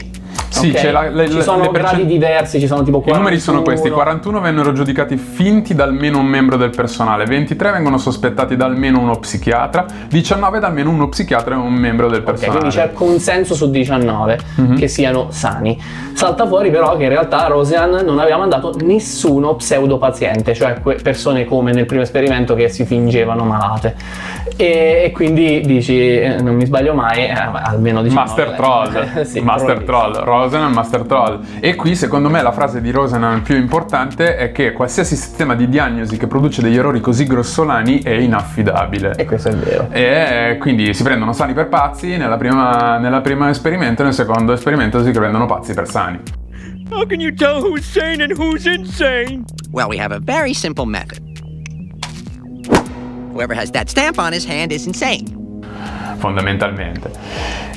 Sì, 0.53 0.69
Ok? 0.69 0.75
c'è 0.75 0.91
la- 0.91 1.09
le- 1.09 1.29
ci 1.29 1.41
sono 1.41 1.63
le 1.63 1.69
percen- 1.71 1.95
gradi 1.97 2.05
diversi, 2.05 2.59
ci 2.59 2.67
sono 2.67 2.83
tipo 2.83 2.99
41. 2.99 3.15
I 3.15 3.17
numeri 3.23 3.39
sono 3.41 3.61
questi: 3.63 3.89
41 3.89 4.39
vennero 4.39 4.71
giudicati 4.71 5.17
finti 5.17 5.73
da 5.73 5.83
almeno 5.83 6.19
un 6.19 6.25
membro 6.27 6.57
del 6.57 6.69
personale, 6.69 7.25
23 7.25 7.71
vengono 7.71 7.97
sospettati 7.97 8.55
da 8.55 8.65
almeno 8.65 8.99
uno 8.99 9.17
psichiatra, 9.17 9.85
19 10.07 10.59
da 10.59 10.67
almeno 10.67 10.91
uno 10.91 11.09
psichiatra 11.09 11.55
e 11.55 11.57
un 11.57 11.73
membro 11.73 12.07
del 12.07 12.21
personale. 12.21 12.59
quindi 12.59 12.75
c'è 12.75 12.93
consenso 12.93 13.55
su 13.55 13.69
19 13.71 14.37
Mhm. 14.55 14.75
che 14.77 14.87
siano 14.87 15.27
sani. 15.31 15.79
Salta 16.13 16.45
fuori 16.45 16.69
però 16.69 16.95
che 16.97 17.03
in 17.03 17.09
realtà 17.09 17.47
Roseanne 17.47 18.03
non 18.03 18.19
aveva 18.19 18.37
mandato 18.37 18.75
nessuno 18.83 19.55
pseudopaziente, 19.55 20.53
cioè 20.53 20.79
que- 20.81 20.99
persone 21.01 21.45
come 21.45 21.71
nel 21.73 21.87
primo 21.87 22.03
esperimento 22.03 22.53
che 22.53 22.69
si 22.69 22.85
fingevano 22.85 23.43
malate. 23.43 23.95
E, 24.55 25.01
e 25.05 25.11
quindi 25.11 25.61
dici, 25.65 26.19
eh, 26.19 26.39
non 26.41 26.53
mi 26.55 26.65
sbaglio 26.65 26.93
mai, 26.93 27.25
eh, 27.25 27.31
almeno 27.31 28.03
19. 28.03 28.13
Master 28.13 28.49
Troll, 28.55 29.23
Sì, 29.25 29.39
Master. 29.39 29.79
Troll, 29.83 30.11
Rosenan 30.43 30.73
Master 30.73 31.03
Troll. 31.03 31.39
E 31.59 31.75
qui 31.75 31.95
secondo 31.95 32.29
me 32.29 32.41
la 32.41 32.51
frase 32.51 32.81
di 32.81 32.91
Rosenan 32.91 33.41
più 33.43 33.55
importante 33.55 34.35
è 34.35 34.51
che 34.51 34.73
qualsiasi 34.73 35.15
sistema 35.15 35.55
di 35.55 35.69
diagnosi 35.69 36.17
che 36.17 36.27
produce 36.27 36.61
degli 36.61 36.75
errori 36.75 36.99
così 36.99 37.25
grossolani 37.25 38.01
è 38.01 38.11
inaffidabile. 38.11 39.15
E 39.15 39.25
questo 39.25 39.49
è 39.49 39.55
vero. 39.55 39.87
E 39.91 40.57
quindi 40.59 40.93
si 40.93 41.03
prendono 41.03 41.31
sani 41.31 41.53
per 41.53 41.69
pazzi 41.69 42.17
nella 42.17 42.37
prima, 42.37 42.97
nella 42.97 43.21
prima 43.21 43.49
esperimento 43.49 44.01
e 44.01 44.05
nel 44.05 44.13
secondo 44.13 44.51
esperimento 44.51 45.01
si 45.01 45.11
prendono 45.11 45.45
pazzi 45.45 45.73
per 45.73 45.87
sani. 45.87 46.19
How 46.89 47.05
can 47.05 47.21
you 47.21 47.33
tell 47.33 47.61
who's 47.61 47.85
sane 47.85 48.21
and 48.21 48.33
who's 48.37 48.65
insane? 48.65 49.45
Well, 49.71 49.87
we 49.87 49.97
have 49.97 50.13
a 50.13 50.19
very 50.19 50.53
simple 50.53 50.85
method. 50.85 51.21
Whoever 53.31 53.55
has 53.55 53.71
that 53.71 53.89
stamp 53.89 54.19
on 54.19 54.33
his 54.33 54.45
hand 54.45 54.71
is 54.71 54.85
insane. 54.85 55.42
Fondamentalmente. 56.23 57.11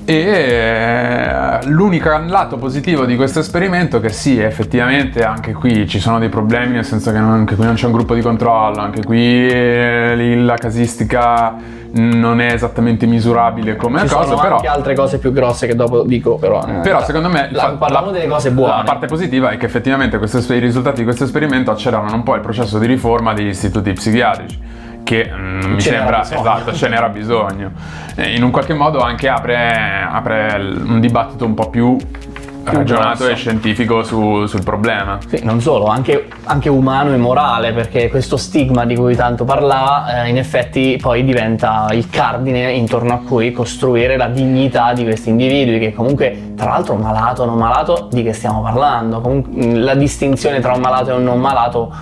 E 0.04 0.14
eh, 0.14 1.58
l'unico 1.64 2.08
lato 2.26 2.58
positivo 2.58 3.04
di 3.04 3.16
questo 3.16 3.40
esperimento 3.40 3.96
è 3.96 4.00
che 4.00 4.10
sì, 4.10 4.38
effettivamente 4.38 5.24
anche 5.24 5.52
qui 5.52 5.88
ci 5.88 5.98
sono 5.98 6.20
dei 6.20 6.28
problemi, 6.28 6.74
nel 6.74 6.84
senso 6.84 7.10
che 7.10 7.18
non- 7.18 7.32
anche 7.32 7.56
qui 7.56 7.64
non 7.64 7.74
c'è 7.74 7.86
un 7.86 7.92
gruppo 7.92 8.14
di 8.14 8.20
controllo, 8.20 8.78
anche 8.80 9.02
qui 9.02 9.48
eh, 9.50 10.36
la 10.36 10.54
casistica 10.54 11.54
non 11.90 12.40
è 12.40 12.52
esattamente 12.52 13.06
misurabile 13.06 13.74
come 13.74 14.00
Ci 14.06 14.14
cosa, 14.14 14.28
sono 14.28 14.40
però... 14.40 14.56
anche 14.56 14.68
altre 14.68 14.94
cose 14.94 15.18
più 15.18 15.32
grosse 15.32 15.66
che 15.66 15.74
dopo 15.74 16.02
dico, 16.02 16.36
però. 16.36 16.64
eh, 16.68 16.80
Però 16.82 17.02
secondo 17.02 17.28
me 17.28 17.48
la- 17.50 17.74
parliamo 17.76 18.12
delle 18.12 18.28
cose 18.28 18.52
buone. 18.52 18.76
La 18.76 18.82
parte 18.84 19.06
positiva 19.06 19.50
è 19.50 19.56
che 19.56 19.66
effettivamente 19.66 20.20
esper- 20.22 20.56
i 20.56 20.60
risultati 20.60 20.98
di 20.98 21.04
questo 21.04 21.24
esperimento 21.24 21.72
accelerano 21.72 22.14
un 22.14 22.22
po' 22.22 22.36
il 22.36 22.42
processo 22.42 22.78
di 22.78 22.86
riforma 22.86 23.32
degli 23.34 23.48
istituti 23.48 23.92
psichiatrici 23.92 24.84
che 25.06 25.30
mm, 25.32 25.60
mi 25.60 25.80
Ce 25.80 25.90
n'era 25.92 26.24
sembra 26.24 26.56
esatto, 26.56 26.74
ce 26.74 26.88
n'era 26.88 27.08
bisogno. 27.08 27.70
In 28.16 28.42
un 28.42 28.50
qualche 28.50 28.74
modo 28.74 28.98
anche 28.98 29.28
apre, 29.28 30.04
apre 30.10 30.56
un 30.84 30.98
dibattito 30.98 31.44
un 31.44 31.54
po' 31.54 31.70
più, 31.70 31.96
ragionato 32.64 33.18
grosso. 33.18 33.28
e 33.28 33.34
scientifico 33.36 34.02
su- 34.02 34.46
sul 34.46 34.64
problema. 34.64 35.18
Sì, 35.28 35.44
non 35.44 35.60
solo, 35.60 35.86
anche, 35.86 36.26
anche 36.44 36.68
umano 36.68 37.12
e 37.12 37.18
morale, 37.18 37.72
perché 37.72 38.08
questo 38.08 38.36
stigma 38.36 38.84
di 38.84 38.96
cui 38.96 39.14
tanto 39.14 39.44
parlava, 39.44 40.24
eh, 40.24 40.28
in 40.28 40.38
effetti 40.38 40.98
poi 41.00 41.24
diventa 41.24 41.86
il 41.92 42.10
cardine 42.10 42.72
intorno 42.72 43.12
a 43.12 43.18
cui 43.18 43.52
costruire 43.52 44.16
la 44.16 44.26
dignità 44.26 44.92
di 44.92 45.04
questi 45.04 45.28
individui, 45.28 45.78
che 45.78 45.94
comunque, 45.94 46.54
tra 46.56 46.70
l'altro, 46.70 46.96
malato 46.96 47.42
o 47.42 47.46
non 47.46 47.58
malato, 47.58 48.08
di 48.10 48.24
che 48.24 48.32
stiamo 48.32 48.60
parlando? 48.60 49.20
Comunque, 49.20 49.66
mh, 49.66 49.84
la 49.84 49.94
distinzione 49.94 50.58
tra 50.58 50.72
un 50.72 50.80
malato 50.80 51.10
e 51.10 51.14
un 51.14 51.22
non 51.22 51.38
malato 51.38 51.94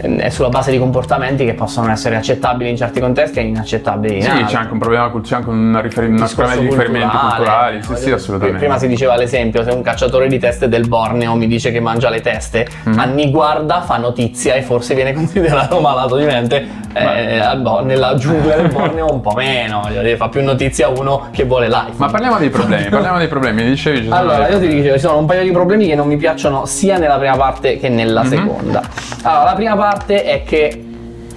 è 0.00 0.28
sulla 0.30 0.48
base 0.48 0.70
di 0.70 0.78
comportamenti 0.78 1.44
che 1.44 1.54
possono 1.54 1.90
essere 1.90 2.16
accettabili 2.16 2.70
in 2.70 2.76
certi 2.76 3.00
contesti 3.00 3.38
e 3.38 3.42
inaccettabili 3.42 4.16
in 4.16 4.22
Sì, 4.22 4.28
altri. 4.28 4.44
c'è 4.44 4.56
anche 4.56 4.72
un 4.72 4.78
problema, 4.78 5.12
c'è 5.22 5.34
anche 5.36 5.48
una 5.50 5.80
problema 5.80 6.54
di 6.56 6.66
riferimenti 6.68 7.16
culturali. 7.16 7.82
Sì, 7.82 7.96
sì, 7.96 8.10
assolutamente. 8.10 8.58
Prima 8.60 8.78
si 8.78 8.86
diceva 8.88 9.16
l'esempio, 9.16 9.62
se 9.64 9.70
un 9.70 9.82
cacciatore 9.82 10.28
di 10.28 10.38
teste 10.38 10.68
del 10.68 10.88
Borneo 10.88 11.34
mi 11.34 11.46
dice 11.46 11.70
che 11.70 11.80
mangia 11.80 12.08
le 12.08 12.20
teste, 12.20 12.66
Mhm. 12.84 12.98
anni 12.98 13.30
guarda, 13.30 13.80
fa 13.82 13.96
notizia 13.98 14.54
e 14.54 14.62
forse 14.62 14.94
viene 14.94 15.12
considerato 15.14 15.80
malato 15.80 16.16
di 16.16 16.24
mente, 16.24 16.66
eh, 16.92 17.38
al 17.38 17.60
Bo- 17.60 17.80
nella 17.82 18.14
giungla 18.14 18.56
del 18.56 18.68
Borneo 18.68 19.12
un 19.12 19.20
po' 19.20 19.32
meno, 19.34 19.86
dire, 19.88 20.16
fa 20.16 20.28
più 20.28 20.42
notizia 20.42 20.88
uno 20.88 21.28
che 21.30 21.44
vuole 21.44 21.68
life. 21.68 21.92
Ma 21.96 22.06
parliamo 22.08 22.38
dei 22.38 22.50
problemi, 22.50 22.88
parliamo 22.90 23.18
dei 23.18 23.28
problemi, 23.28 23.64
dicevi 23.64 24.08
Allora, 24.10 24.48
io 24.48 24.58
ti 24.58 24.66
dicevo, 24.68 24.94
ci 24.94 25.00
sono 25.00 25.18
un 25.18 25.26
paio 25.26 25.42
di 25.42 25.50
problemi 25.50 25.86
che 25.86 25.94
non 25.94 26.06
mi 26.06 26.16
piacciono 26.16 26.64
sia 26.66 26.96
nella 26.98 27.18
prima 27.18 27.36
parte 27.36 27.78
che 27.78 27.88
nella 27.88 28.22
Mhm. 28.22 28.28
seconda. 28.28 28.82
Allora, 29.22 29.44
la 29.44 29.52
prima 29.54 29.76
parte 29.76 29.89
è 30.06 30.42
che 30.44 30.84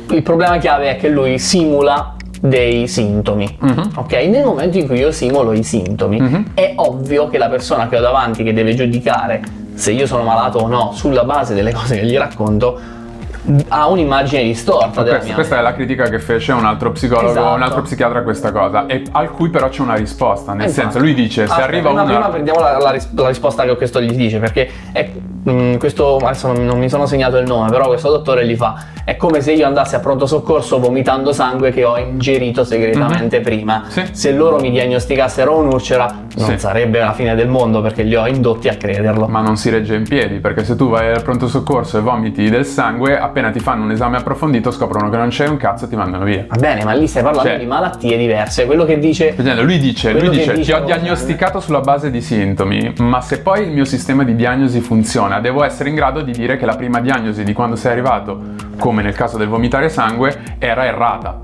il 0.09 0.21
problema 0.23 0.57
chiave 0.57 0.89
è 0.91 0.97
che 0.97 1.09
lui 1.09 1.39
simula 1.39 2.15
dei 2.41 2.87
sintomi. 2.87 3.57
Mhm. 3.59 3.91
Ok? 3.95 4.11
Nel 4.13 4.43
momento 4.43 4.77
in 4.77 4.87
cui 4.87 4.97
io 4.99 5.11
simulo 5.11 5.53
i 5.53 5.63
sintomi, 5.63 6.19
Mhm. 6.19 6.45
è 6.53 6.73
ovvio 6.75 7.29
che 7.29 7.37
la 7.37 7.47
persona 7.49 7.87
che 7.87 7.97
ho 7.97 8.01
davanti 8.01 8.43
che 8.43 8.53
deve 8.53 8.73
giudicare 8.75 9.41
se 9.75 9.91
io 9.91 10.05
sono 10.05 10.23
malato 10.23 10.59
o 10.59 10.67
no 10.67 10.91
sulla 10.93 11.23
base 11.23 11.53
delle 11.53 11.71
cose 11.73 11.97
che 11.99 12.05
gli 12.05 12.17
racconto 12.17 12.79
ha 13.69 13.87
un'immagine 13.89 14.43
distorta 14.43 15.01
della 15.03 15.15
Questa, 15.17 15.25
mia 15.25 15.33
questa 15.35 15.57
è 15.57 15.61
la 15.61 15.73
critica 15.73 16.03
che 16.05 16.19
fece 16.19 16.53
un 16.53 16.63
altro 16.65 16.91
psicologo, 16.93 17.29
Esatto. 17.31 17.55
un 17.55 17.61
altro 17.61 17.81
psichiatra 17.81 18.19
a 18.19 18.23
questa 18.23 18.51
cosa, 18.53 18.85
e 18.85 19.03
al 19.11 19.31
cui 19.31 19.49
però 19.49 19.67
c'è 19.67 19.81
una 19.81 19.95
risposta. 19.95 20.53
Nel 20.53 20.67
Esatto. 20.67 20.81
senso, 20.91 20.99
lui 20.99 21.13
dice: 21.13 21.45
se 21.45 21.51
Aspetta, 21.51 21.63
arriva 21.67 21.87
prima, 21.89 22.03
una. 22.03 22.11
prima 22.13 22.29
prendiamo 22.29 22.59
la, 22.61 22.77
la 22.77 22.91
ris- 22.91 23.09
la 23.13 23.27
risposta 23.27 23.63
che 23.65 23.75
questo 23.75 23.99
gli 24.01 24.13
dice, 24.15 24.39
perché 24.39 24.69
è, 24.93 25.09
mm, 25.49 25.75
questo 25.77 26.17
adesso 26.17 26.51
non, 26.51 26.65
non 26.65 26.79
mi 26.79 26.89
sono 26.89 27.05
segnato 27.05 27.37
il 27.37 27.45
nome, 27.47 27.69
però 27.69 27.87
questo 27.87 28.09
dottore 28.09 28.45
gli 28.45 28.55
fa: 28.55 28.75
è 29.03 29.15
come 29.17 29.41
se 29.41 29.53
io 29.53 29.65
andassi 29.65 29.95
a 29.95 29.99
pronto 29.99 30.25
soccorso 30.25 30.79
vomitando 30.79 31.31
sangue 31.33 31.71
che 31.71 31.83
ho 31.83 31.97
ingerito 31.97 32.63
segretamente 32.63 33.41
prima. 33.41 33.83
Mhm. 33.85 33.89
Sì. 33.89 34.03
Se 34.11 34.31
loro 34.31 34.59
mi 34.59 34.71
diagnosticassero 34.71 35.55
un'ulcera, 35.57 36.05
non 36.37 36.49
Sì. 36.49 36.57
sarebbe 36.59 36.99
la 36.99 37.13
fine 37.13 37.35
del 37.35 37.47
mondo 37.47 37.81
perché 37.81 38.03
li 38.03 38.15
ho 38.15 38.27
indotti 38.27 38.67
a 38.69 38.75
crederlo. 38.75 39.27
Ma 39.27 39.41
non 39.41 39.57
si 39.57 39.69
regge 39.69 39.95
in 39.95 40.03
piedi, 40.03 40.39
perché 40.39 40.63
se 40.63 40.75
tu 40.75 40.89
vai 40.89 41.11
al 41.11 41.23
pronto 41.23 41.47
soccorso 41.47 41.97
e 41.97 42.01
vomiti 42.01 42.49
del 42.49 42.65
sangue, 42.65 43.17
appena 43.17 43.51
ti 43.51 43.59
fanno 43.59 43.83
un 43.83 43.91
esame 43.91 44.17
approfondito 44.17 44.71
scoprono 44.71 45.09
che 45.09 45.17
non 45.17 45.29
c'è 45.29 45.47
un 45.47 45.57
cazzo 45.57 45.85
e 45.85 45.87
ti 45.89 45.95
mandano 45.95 46.23
via. 46.25 46.45
Va 46.47 46.55
bene, 46.57 46.83
ma 46.83 46.93
lì 46.93 47.07
stai 47.07 47.23
parlando 47.23 47.49
Cioè- 47.49 47.59
di 47.59 47.65
malattie 47.65 48.17
diverse. 48.17 48.65
Quello 48.65 48.85
che 48.85 48.99
dice. 48.99 49.33
Lui 49.63 49.79
dice, 49.79 50.11
lui 50.13 50.29
dice, 50.29 50.53
dice 50.53 50.63
ti 50.63 50.71
ho 50.71 50.83
diagnosticato 50.85 51.59
sulla 51.59 51.81
base 51.81 52.09
di 52.11 52.21
sintomi, 52.21 52.93
ma 52.99 53.21
se 53.21 53.39
poi 53.39 53.63
il 53.63 53.71
mio 53.71 53.85
sistema 53.85 54.23
di 54.23 54.35
diagnosi 54.35 54.79
funziona, 54.79 55.32
devo 55.39 55.63
essere 55.63 55.89
in 55.89 55.95
grado 55.95 56.21
di 56.21 56.31
dire 56.31 56.57
che 56.57 56.65
la 56.65 56.75
prima 56.75 56.99
diagnosi 56.99 57.43
di 57.43 57.53
quando 57.53 57.75
sei 57.75 57.91
arrivato, 57.91 58.39
come 58.77 59.01
nel 59.01 59.13
caso 59.13 59.37
del 59.37 59.47
vomitare 59.47 59.89
sangue, 59.89 60.55
era 60.59 60.85
errata. 60.85 61.39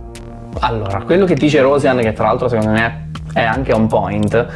Allora, 0.59 1.01
quello 1.01 1.25
che 1.25 1.35
dice 1.35 1.61
Rosian, 1.61 1.99
che 1.99 2.13
tra 2.13 2.25
l'altro 2.25 2.47
secondo 2.47 2.71
me 2.71 3.09
è 3.33 3.43
anche 3.43 3.73
on 3.73 3.87
point, 3.87 4.47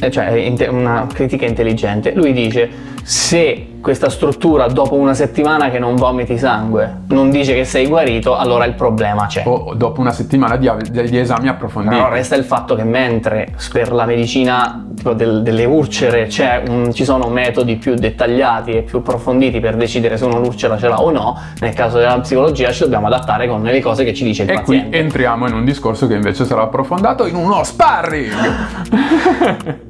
eh, 0.00 0.10
cioè 0.10 0.68
una 0.68 1.06
critica 1.12 1.46
intelligente, 1.46 2.14
lui 2.14 2.32
dice 2.32 2.68
se 3.06 3.68
questa 3.82 4.08
struttura 4.08 4.66
dopo 4.68 4.94
una 4.94 5.12
settimana 5.12 5.68
che 5.68 5.78
non 5.78 5.94
vomiti 5.94 6.38
sangue 6.38 7.00
non 7.08 7.28
dice 7.30 7.52
che 7.52 7.66
sei 7.66 7.86
guarito, 7.86 8.34
allora 8.34 8.64
il 8.64 8.72
problema 8.72 9.26
c'è. 9.26 9.42
O 9.44 9.74
dopo 9.74 10.00
una 10.00 10.10
settimana 10.10 10.56
di, 10.56 10.70
di 10.90 11.18
esami 11.18 11.48
approfonditi. 11.48 11.94
Però 11.94 12.08
resta 12.08 12.34
il 12.34 12.44
fatto 12.44 12.74
che 12.74 12.84
mentre 12.84 13.54
per 13.70 13.92
la 13.92 14.06
medicina 14.06 14.82
del- 15.14 15.42
delle 15.42 15.66
urcere 15.66 16.28
c'è 16.28 16.62
un- 16.66 16.94
ci 16.94 17.04
sono 17.04 17.28
metodi 17.28 17.76
più 17.76 17.94
dettagliati 17.94 18.70
e 18.72 18.82
più 18.82 18.98
approfonditi 19.00 19.60
per 19.60 19.76
decidere 19.76 20.16
se 20.16 20.24
uno 20.24 20.38
l'urcera 20.40 20.78
ce 20.78 20.88
l'ha 20.88 21.02
o 21.02 21.10
no, 21.10 21.38
nel 21.60 21.74
caso 21.74 21.98
della 21.98 22.18
psicologia 22.20 22.72
ci 22.72 22.84
dobbiamo 22.84 23.08
adattare 23.08 23.46
con 23.46 23.62
le 23.62 23.80
cose 23.82 24.04
che 24.04 24.14
ci 24.14 24.24
dice 24.24 24.44
il 24.44 24.50
E 24.50 24.54
qui 24.62 24.76
paziente. 24.78 24.98
entriamo 24.98 25.46
in 25.46 25.52
un 25.52 25.64
discorso 25.66 26.06
che 26.06 26.14
invece 26.14 26.46
sarà 26.46 26.62
approfondato 26.62 27.26
in 27.26 27.34
uno 27.34 27.62
sparring. 27.62 28.32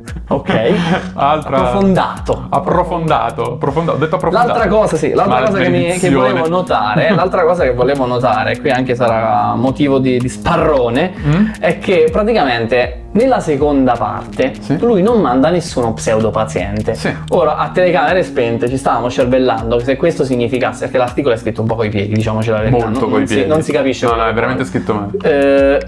Ok? 0.27 0.51
Altra... 1.15 1.57
Approfondato. 1.59 2.47
Approfondato. 2.49 3.53
approfondato. 3.55 3.97
Ho 3.97 4.01
detto 4.01 4.15
approfondato. 4.17 4.49
L'altra 4.59 4.69
cosa, 4.69 4.97
sì, 4.97 5.13
l'altra 5.13 5.43
cosa 5.45 5.59
che, 5.59 5.69
mi- 5.69 5.99
che 5.99 6.11
volevo 6.11 6.49
notare, 6.49 7.11
l'altra 7.15 7.45
cosa 7.45 7.63
che 7.65 7.73
volevo 7.75 8.07
notare, 8.07 8.59
qui 8.61 8.71
anche 8.71 8.95
sarà 8.95 9.55
motivo 9.55 9.99
di, 9.99 10.19
di 10.19 10.29
sparrone, 10.29 11.13
Mm? 11.25 11.47
è 11.61 11.79
che 11.79 12.09
praticamente 12.11 13.03
nella 13.13 13.39
seconda 13.41 13.93
parte 13.93 14.53
Sì. 14.59 14.79
lui 14.81 15.03
non 15.03 15.21
manda 15.21 15.51
nessuno 15.51 15.93
pseudopaziente. 15.93 16.95
Sì. 16.95 17.15
Ora, 17.31 17.57
a 17.57 17.69
telecamere 17.69 18.23
spente 18.23 18.69
ci 18.69 18.77
stavamo 18.77 19.11
cervellando 19.11 19.79
se 19.79 19.97
questo 19.97 20.25
significasse, 20.25 20.81
perché 20.85 20.99
l'articolo 20.99 21.35
è 21.35 21.37
scritto 21.37 21.61
un 21.61 21.67
po' 21.67 21.75
coi 21.77 21.91
piedi, 21.91 22.15
diciamoci 22.15 22.51
la 22.51 22.59
verità, 22.59 22.85
Molto 22.87 23.01
non, 23.01 23.11
coi 23.11 23.19
non 23.21 23.27
si, 23.29 23.35
piedi. 23.35 23.49
non 23.49 23.63
si 23.63 23.73
capisce. 23.73 24.07
No, 24.07 24.15
no, 24.15 24.27
è 24.27 24.33
veramente 24.33 24.65
scritto 24.65 24.95
male. 24.95 25.11
Eh, 25.23 25.81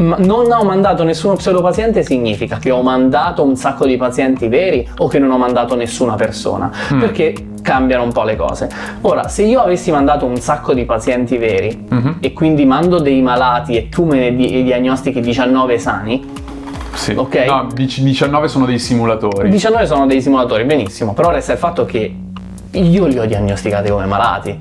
non 0.00 0.50
ho 0.50 0.64
mandato 0.64 1.04
nessuno 1.04 1.34
pseudopaziente 1.36 2.02
significa 2.02 2.56
che 2.58 2.70
ho 2.70 2.82
mandato 2.82 3.42
un 3.44 3.54
sacco 3.56 3.84
di 3.86 3.96
pazienti 3.96 4.48
veri 4.48 4.88
o 4.98 5.08
che 5.08 5.18
non 5.18 5.30
ho 5.30 5.38
mandato 5.38 5.74
nessuna 5.76 6.14
persona 6.14 6.70
Mm. 6.92 7.00
perché 7.00 7.34
cambiano 7.62 8.02
un 8.04 8.12
po' 8.12 8.22
le 8.24 8.36
cose 8.36 8.68
ora 9.02 9.28
se 9.28 9.42
io 9.42 9.60
avessi 9.60 9.90
mandato 9.90 10.24
un 10.24 10.36
sacco 10.36 10.72
di 10.72 10.84
pazienti 10.84 11.36
veri 11.36 11.86
Mhm. 11.88 12.16
e 12.20 12.32
quindi 12.32 12.64
mando 12.64 12.98
dei 13.00 13.20
malati 13.20 13.76
e 13.76 13.88
tu 13.90 14.04
me 14.04 14.18
ne 14.18 14.34
di- 14.36 14.62
diagnostichi 14.62 15.20
19 15.20 15.78
sani 15.78 16.24
Sì. 16.94 17.12
ok. 17.16 17.34
No, 17.46 17.66
dic- 17.72 18.00
19 18.00 18.48
sono 18.48 18.64
dei 18.66 18.78
simulatori. 18.78 19.48
19 19.50 19.86
sono 19.86 20.06
dei 20.06 20.20
simulatori 20.22 20.64
benissimo 20.64 21.12
però 21.12 21.30
resta 21.30 21.52
il 21.52 21.58
fatto 21.58 21.84
che 21.84 22.14
io 22.72 23.06
li 23.06 23.18
ho 23.18 23.26
diagnosticati 23.26 23.90
come 23.90 24.06
malati 24.06 24.56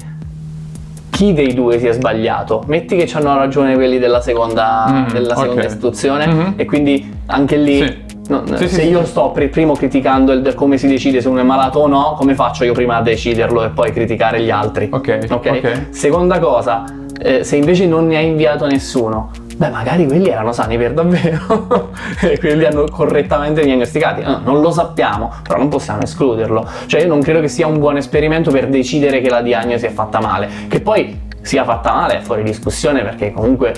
chi 1.20 1.34
dei 1.34 1.54
due 1.54 1.78
si 1.80 1.86
è 1.88 1.92
sbagliato? 1.92 2.64
Metti 2.68 2.96
che 2.96 3.06
ci 3.06 3.18
hanno 3.18 3.36
ragione 3.36 3.74
quelli 3.76 4.00
della 4.00 4.22
seconda, 4.22 4.86
Mm, 4.90 5.12
della 5.12 5.36
seconda 5.36 5.64
ok. 5.64 5.68
istituzione 5.68 6.26
Mhm. 6.28 6.54
e 6.56 6.64
quindi 6.64 7.14
anche 7.26 7.58
lì 7.58 7.86
Sì. 7.86 7.98
no, 8.30 8.44
Sì, 8.56 8.70
se 8.70 8.84
sì. 8.84 8.88
io 8.88 9.04
sto 9.04 9.32
per 9.32 9.50
primo 9.50 9.74
criticando 9.74 10.32
il- 10.32 10.54
come 10.56 10.78
si 10.78 10.88
decide 10.88 11.20
se 11.20 11.28
uno 11.28 11.42
è 11.42 11.44
malato 11.44 11.80
o 11.80 11.88
no, 11.88 12.16
come 12.18 12.36
faccio 12.36 12.64
io 12.64 12.72
prima 12.72 12.96
a 12.96 13.02
deciderlo 13.02 13.66
e 13.66 13.70
poi 13.72 13.92
criticare 13.92 14.40
gli 14.42 14.50
altri? 14.50 14.88
Ok, 14.90 15.28
ok. 15.30 15.88
Seconda 15.90 16.40
cosa, 16.40 16.86
eh, 17.22 17.44
se 17.44 17.58
invece 17.58 17.86
non 17.86 18.08
ne 18.08 18.16
ha 18.16 18.22
inviato 18.22 18.66
nessuno, 18.66 19.30
beh 19.60 19.70
magari 19.70 20.06
quelli 20.08 20.30
erano 20.30 20.54
sani 20.54 20.78
per 20.78 20.94
davvero 20.94 21.90
e 22.24 22.40
quelli 22.40 22.64
hanno 22.64 22.86
correttamente 22.86 23.62
diagnosticati. 23.62 24.22
Eh, 24.22 24.38
non 24.42 24.62
lo 24.62 24.72
sappiamo, 24.72 25.34
però 25.44 25.58
non 25.58 25.68
possiamo 25.68 26.02
escluderlo. 26.02 26.66
Cioè 26.86 27.02
io 27.02 27.08
non 27.08 27.22
credo 27.22 27.42
che 27.42 27.50
sia 27.50 27.68
un 27.68 27.78
buon 27.78 27.98
esperimento 27.98 28.52
per 28.52 28.70
decidere 28.70 29.20
che 29.20 29.30
la 29.30 29.42
diagnosi 29.42 29.86
è 29.86 29.90
fatta 29.90 30.22
male. 30.22 30.50
Che 30.70 30.80
poi 30.80 31.28
sia 31.42 31.66
fatta 31.66 31.94
male 31.94 32.20
è 32.20 32.22
fuori 32.22 32.44
discussione 32.44 33.02
perché 33.02 33.34
comunque 33.34 33.74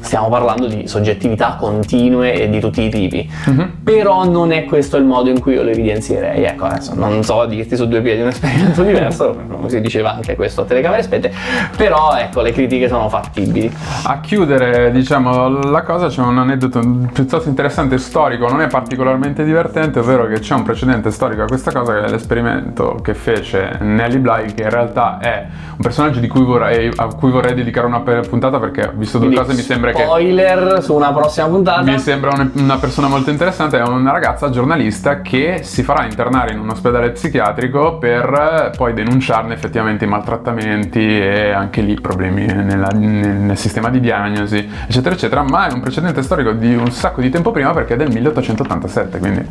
stiamo 0.00 0.28
parlando 0.28 0.66
di 0.66 0.86
soggettività 0.86 1.56
continue 1.58 2.32
e 2.32 2.48
di 2.48 2.60
tutti 2.60 2.82
i 2.82 2.88
tipi. 2.88 3.30
Mhm. 3.46 3.78
Però 3.84 4.24
non 4.28 4.52
è 4.52 4.64
questo 4.64 4.96
il 4.96 5.04
modo 5.04 5.30
in 5.30 5.40
cui 5.40 5.54
io 5.54 5.62
lo 5.62 5.70
evidenzierei. 5.70 6.44
Ecco, 6.44 6.66
adesso 6.66 6.94
non 6.94 7.22
so 7.22 7.46
dirti 7.46 7.76
su 7.76 7.86
due 7.86 8.00
piedi 8.00 8.22
un 8.22 8.28
esperimento 8.28 8.82
diverso, 8.84 9.36
come 9.48 9.68
si 9.68 9.80
diceva 9.80 10.14
anche 10.14 10.36
questo 10.36 10.62
a 10.62 10.64
telecamere 10.64 11.02
spente, 11.02 11.32
però 11.76 12.16
ecco, 12.16 12.40
le 12.40 12.52
critiche 12.52 12.88
sono 12.88 13.08
fattibili. 13.08 13.72
A 14.04 14.20
chiudere, 14.20 14.90
diciamo, 14.92 15.48
la 15.48 15.82
cosa 15.82 16.08
c'è 16.08 16.20
un 16.20 16.38
aneddoto 16.38 16.80
piuttosto 17.12 17.48
interessante 17.48 17.98
storico, 17.98 18.48
non 18.48 18.60
è 18.60 18.66
particolarmente 18.66 19.44
divertente, 19.44 20.00
ovvero 20.00 20.26
che 20.26 20.40
c'è 20.40 20.54
un 20.54 20.62
precedente 20.62 21.10
storico 21.10 21.42
a 21.42 21.46
questa 21.46 21.72
cosa 21.72 21.94
che 21.94 22.06
è 22.06 22.10
l'esperimento 22.10 22.96
che 23.02 23.14
fece 23.14 23.78
Nelly 23.80 24.18
Bly, 24.18 24.54
che 24.54 24.64
in 24.64 24.70
realtà 24.70 25.18
è 25.18 25.46
un 25.70 25.82
personaggio 25.82 26.20
di 26.20 26.28
cui 26.28 26.44
vorrei, 26.44 26.90
a 26.94 27.06
cui 27.06 27.30
vorrei 27.30 27.54
dedicare 27.54 27.86
una 27.86 28.00
puntata 28.00 28.58
perché 28.58 28.86
ho 28.86 28.92
visto 28.94 29.18
due 29.18 29.28
Quindi, 29.28 29.46
cose 29.46 29.56
mi 29.56 29.62
sembra 29.72 29.92
che 29.92 30.02
Spoiler 30.02 30.82
su 30.82 30.94
una 30.94 31.12
prossima 31.12 31.46
puntata. 31.46 31.82
mi 31.82 31.98
sembra 31.98 32.30
un- 32.34 32.50
una 32.54 32.78
persona 32.78 33.06
molto 33.08 33.30
interessante, 33.30 33.78
è 33.78 33.82
una 33.82 34.10
ragazza 34.12 34.50
giornalista 34.50 35.20
che 35.22 35.60
si 35.62 35.82
farà 35.82 36.04
internare 36.04 36.52
in 36.52 36.58
un 36.58 36.70
ospedale 36.70 37.10
psichiatrico 37.10 37.98
per 37.98 38.70
eh, 38.72 38.76
poi 38.76 38.92
denunciarne 38.94 39.54
effettivamente 39.54 40.04
i 40.04 40.08
maltrattamenti 40.08 40.98
e 41.20 41.50
anche 41.52 41.80
lì 41.82 41.94
problemi 42.00 42.46
nella- 42.46 42.88
nel, 42.92 43.28
nel 43.28 43.56
sistema 43.56 43.88
di 43.90 44.00
diagnosi, 44.00 44.68
eccetera, 44.88 45.14
eccetera, 45.14 45.42
ma 45.42 45.68
è 45.68 45.72
un 45.72 45.80
precedente 45.80 46.22
storico 46.22 46.52
di 46.52 46.74
un 46.74 46.90
sacco 46.90 47.20
di 47.20 47.30
tempo 47.30 47.50
prima 47.52 47.70
perché 47.72 47.94
è 47.94 47.96
del 47.96 48.10
1887, 48.10 49.18
quindi 49.18 49.46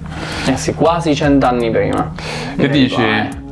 Eh 0.46 0.58
sì, 0.58 0.74
quasi 0.74 1.16
cent'anni 1.16 1.72
prima. 1.72 2.12
che 2.58 2.68
dici? 2.70 3.48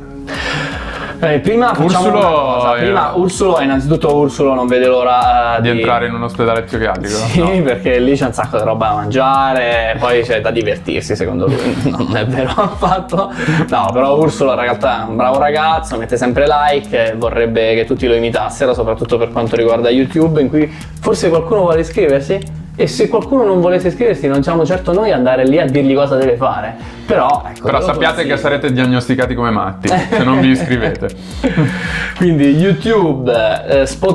Eh. 1.20 1.38
Prima 1.40 1.74
facciamo 1.74 2.08
Ursulo, 2.08 2.74
eh, 2.76 2.78
Prima 2.80 3.12
Ursulo, 3.14 3.60
innanzitto 3.60 4.16
Ursulo 4.16 4.54
non 4.54 4.66
vede 4.66 4.86
l'ora 4.86 5.58
eh, 5.58 5.60
Di 5.62 5.68
entrare 5.68 6.06
in 6.06 6.14
un 6.14 6.22
ospedale 6.22 6.62
psichiatrico? 6.62 7.14
Sì, 7.14 7.40
No. 7.40 7.62
perché 7.62 7.98
lì 7.98 8.14
c'è 8.16 8.26
un 8.26 8.32
sacco 8.32 8.58
di 8.58 8.64
roba 8.64 8.88
da 8.88 8.94
mangiare, 8.94 9.96
poi 9.98 10.22
c'è 10.22 10.40
da 10.40 10.50
divertirsi 10.50 11.16
secondo 11.16 11.46
lui. 11.46 11.76
Non 11.98 12.16
è 12.16 12.26
vero 12.26 12.50
affatto. 12.56 13.32
No, 13.68 13.90
però 13.92 14.16
Ursulo 14.16 14.52
in 14.52 14.60
realtà 14.60 15.04
è 15.04 15.08
un 15.08 15.16
bravo 15.16 15.38
ragazzo, 15.38 15.96
mette 15.96 16.16
sempre 16.16 16.46
like, 16.46 17.14
vorrebbe 17.16 17.74
che 17.74 17.84
tutti 17.84 18.06
lo 18.06 18.14
imitassero, 18.14 18.74
soprattutto 18.74 19.18
per 19.18 19.30
quanto 19.30 19.56
riguarda 19.56 19.90
YouTube, 19.90 20.40
in 20.40 20.48
cui 20.48 20.72
forse 21.00 21.28
qualcuno 21.28 21.62
vuole 21.62 21.80
iscriversi. 21.80 22.57
E 22.80 22.86
se 22.86 23.08
qualcuno 23.08 23.42
non 23.42 23.60
volesse 23.60 23.88
iscriversi, 23.88 24.28
non 24.28 24.44
siamo 24.44 24.64
certo 24.64 24.92
noi 24.92 25.10
andare 25.10 25.44
lì 25.44 25.58
a 25.58 25.64
dirgli 25.64 25.96
cosa 25.96 26.14
deve 26.14 26.36
fare. 26.36 26.76
Però, 27.06 27.42
ecco, 27.44 27.66
Però 27.66 27.80
sappiate 27.80 28.24
che 28.24 28.36
sarete 28.36 28.72
diagnosticati 28.72 29.34
come 29.34 29.50
matti 29.50 29.88
se 29.88 30.22
non 30.22 30.38
vi 30.38 30.50
iscrivete. 30.50 31.08
Quindi 32.16 32.50
YouTube, 32.50 33.32
eh, 33.66 33.84
Spotify. 33.84 34.06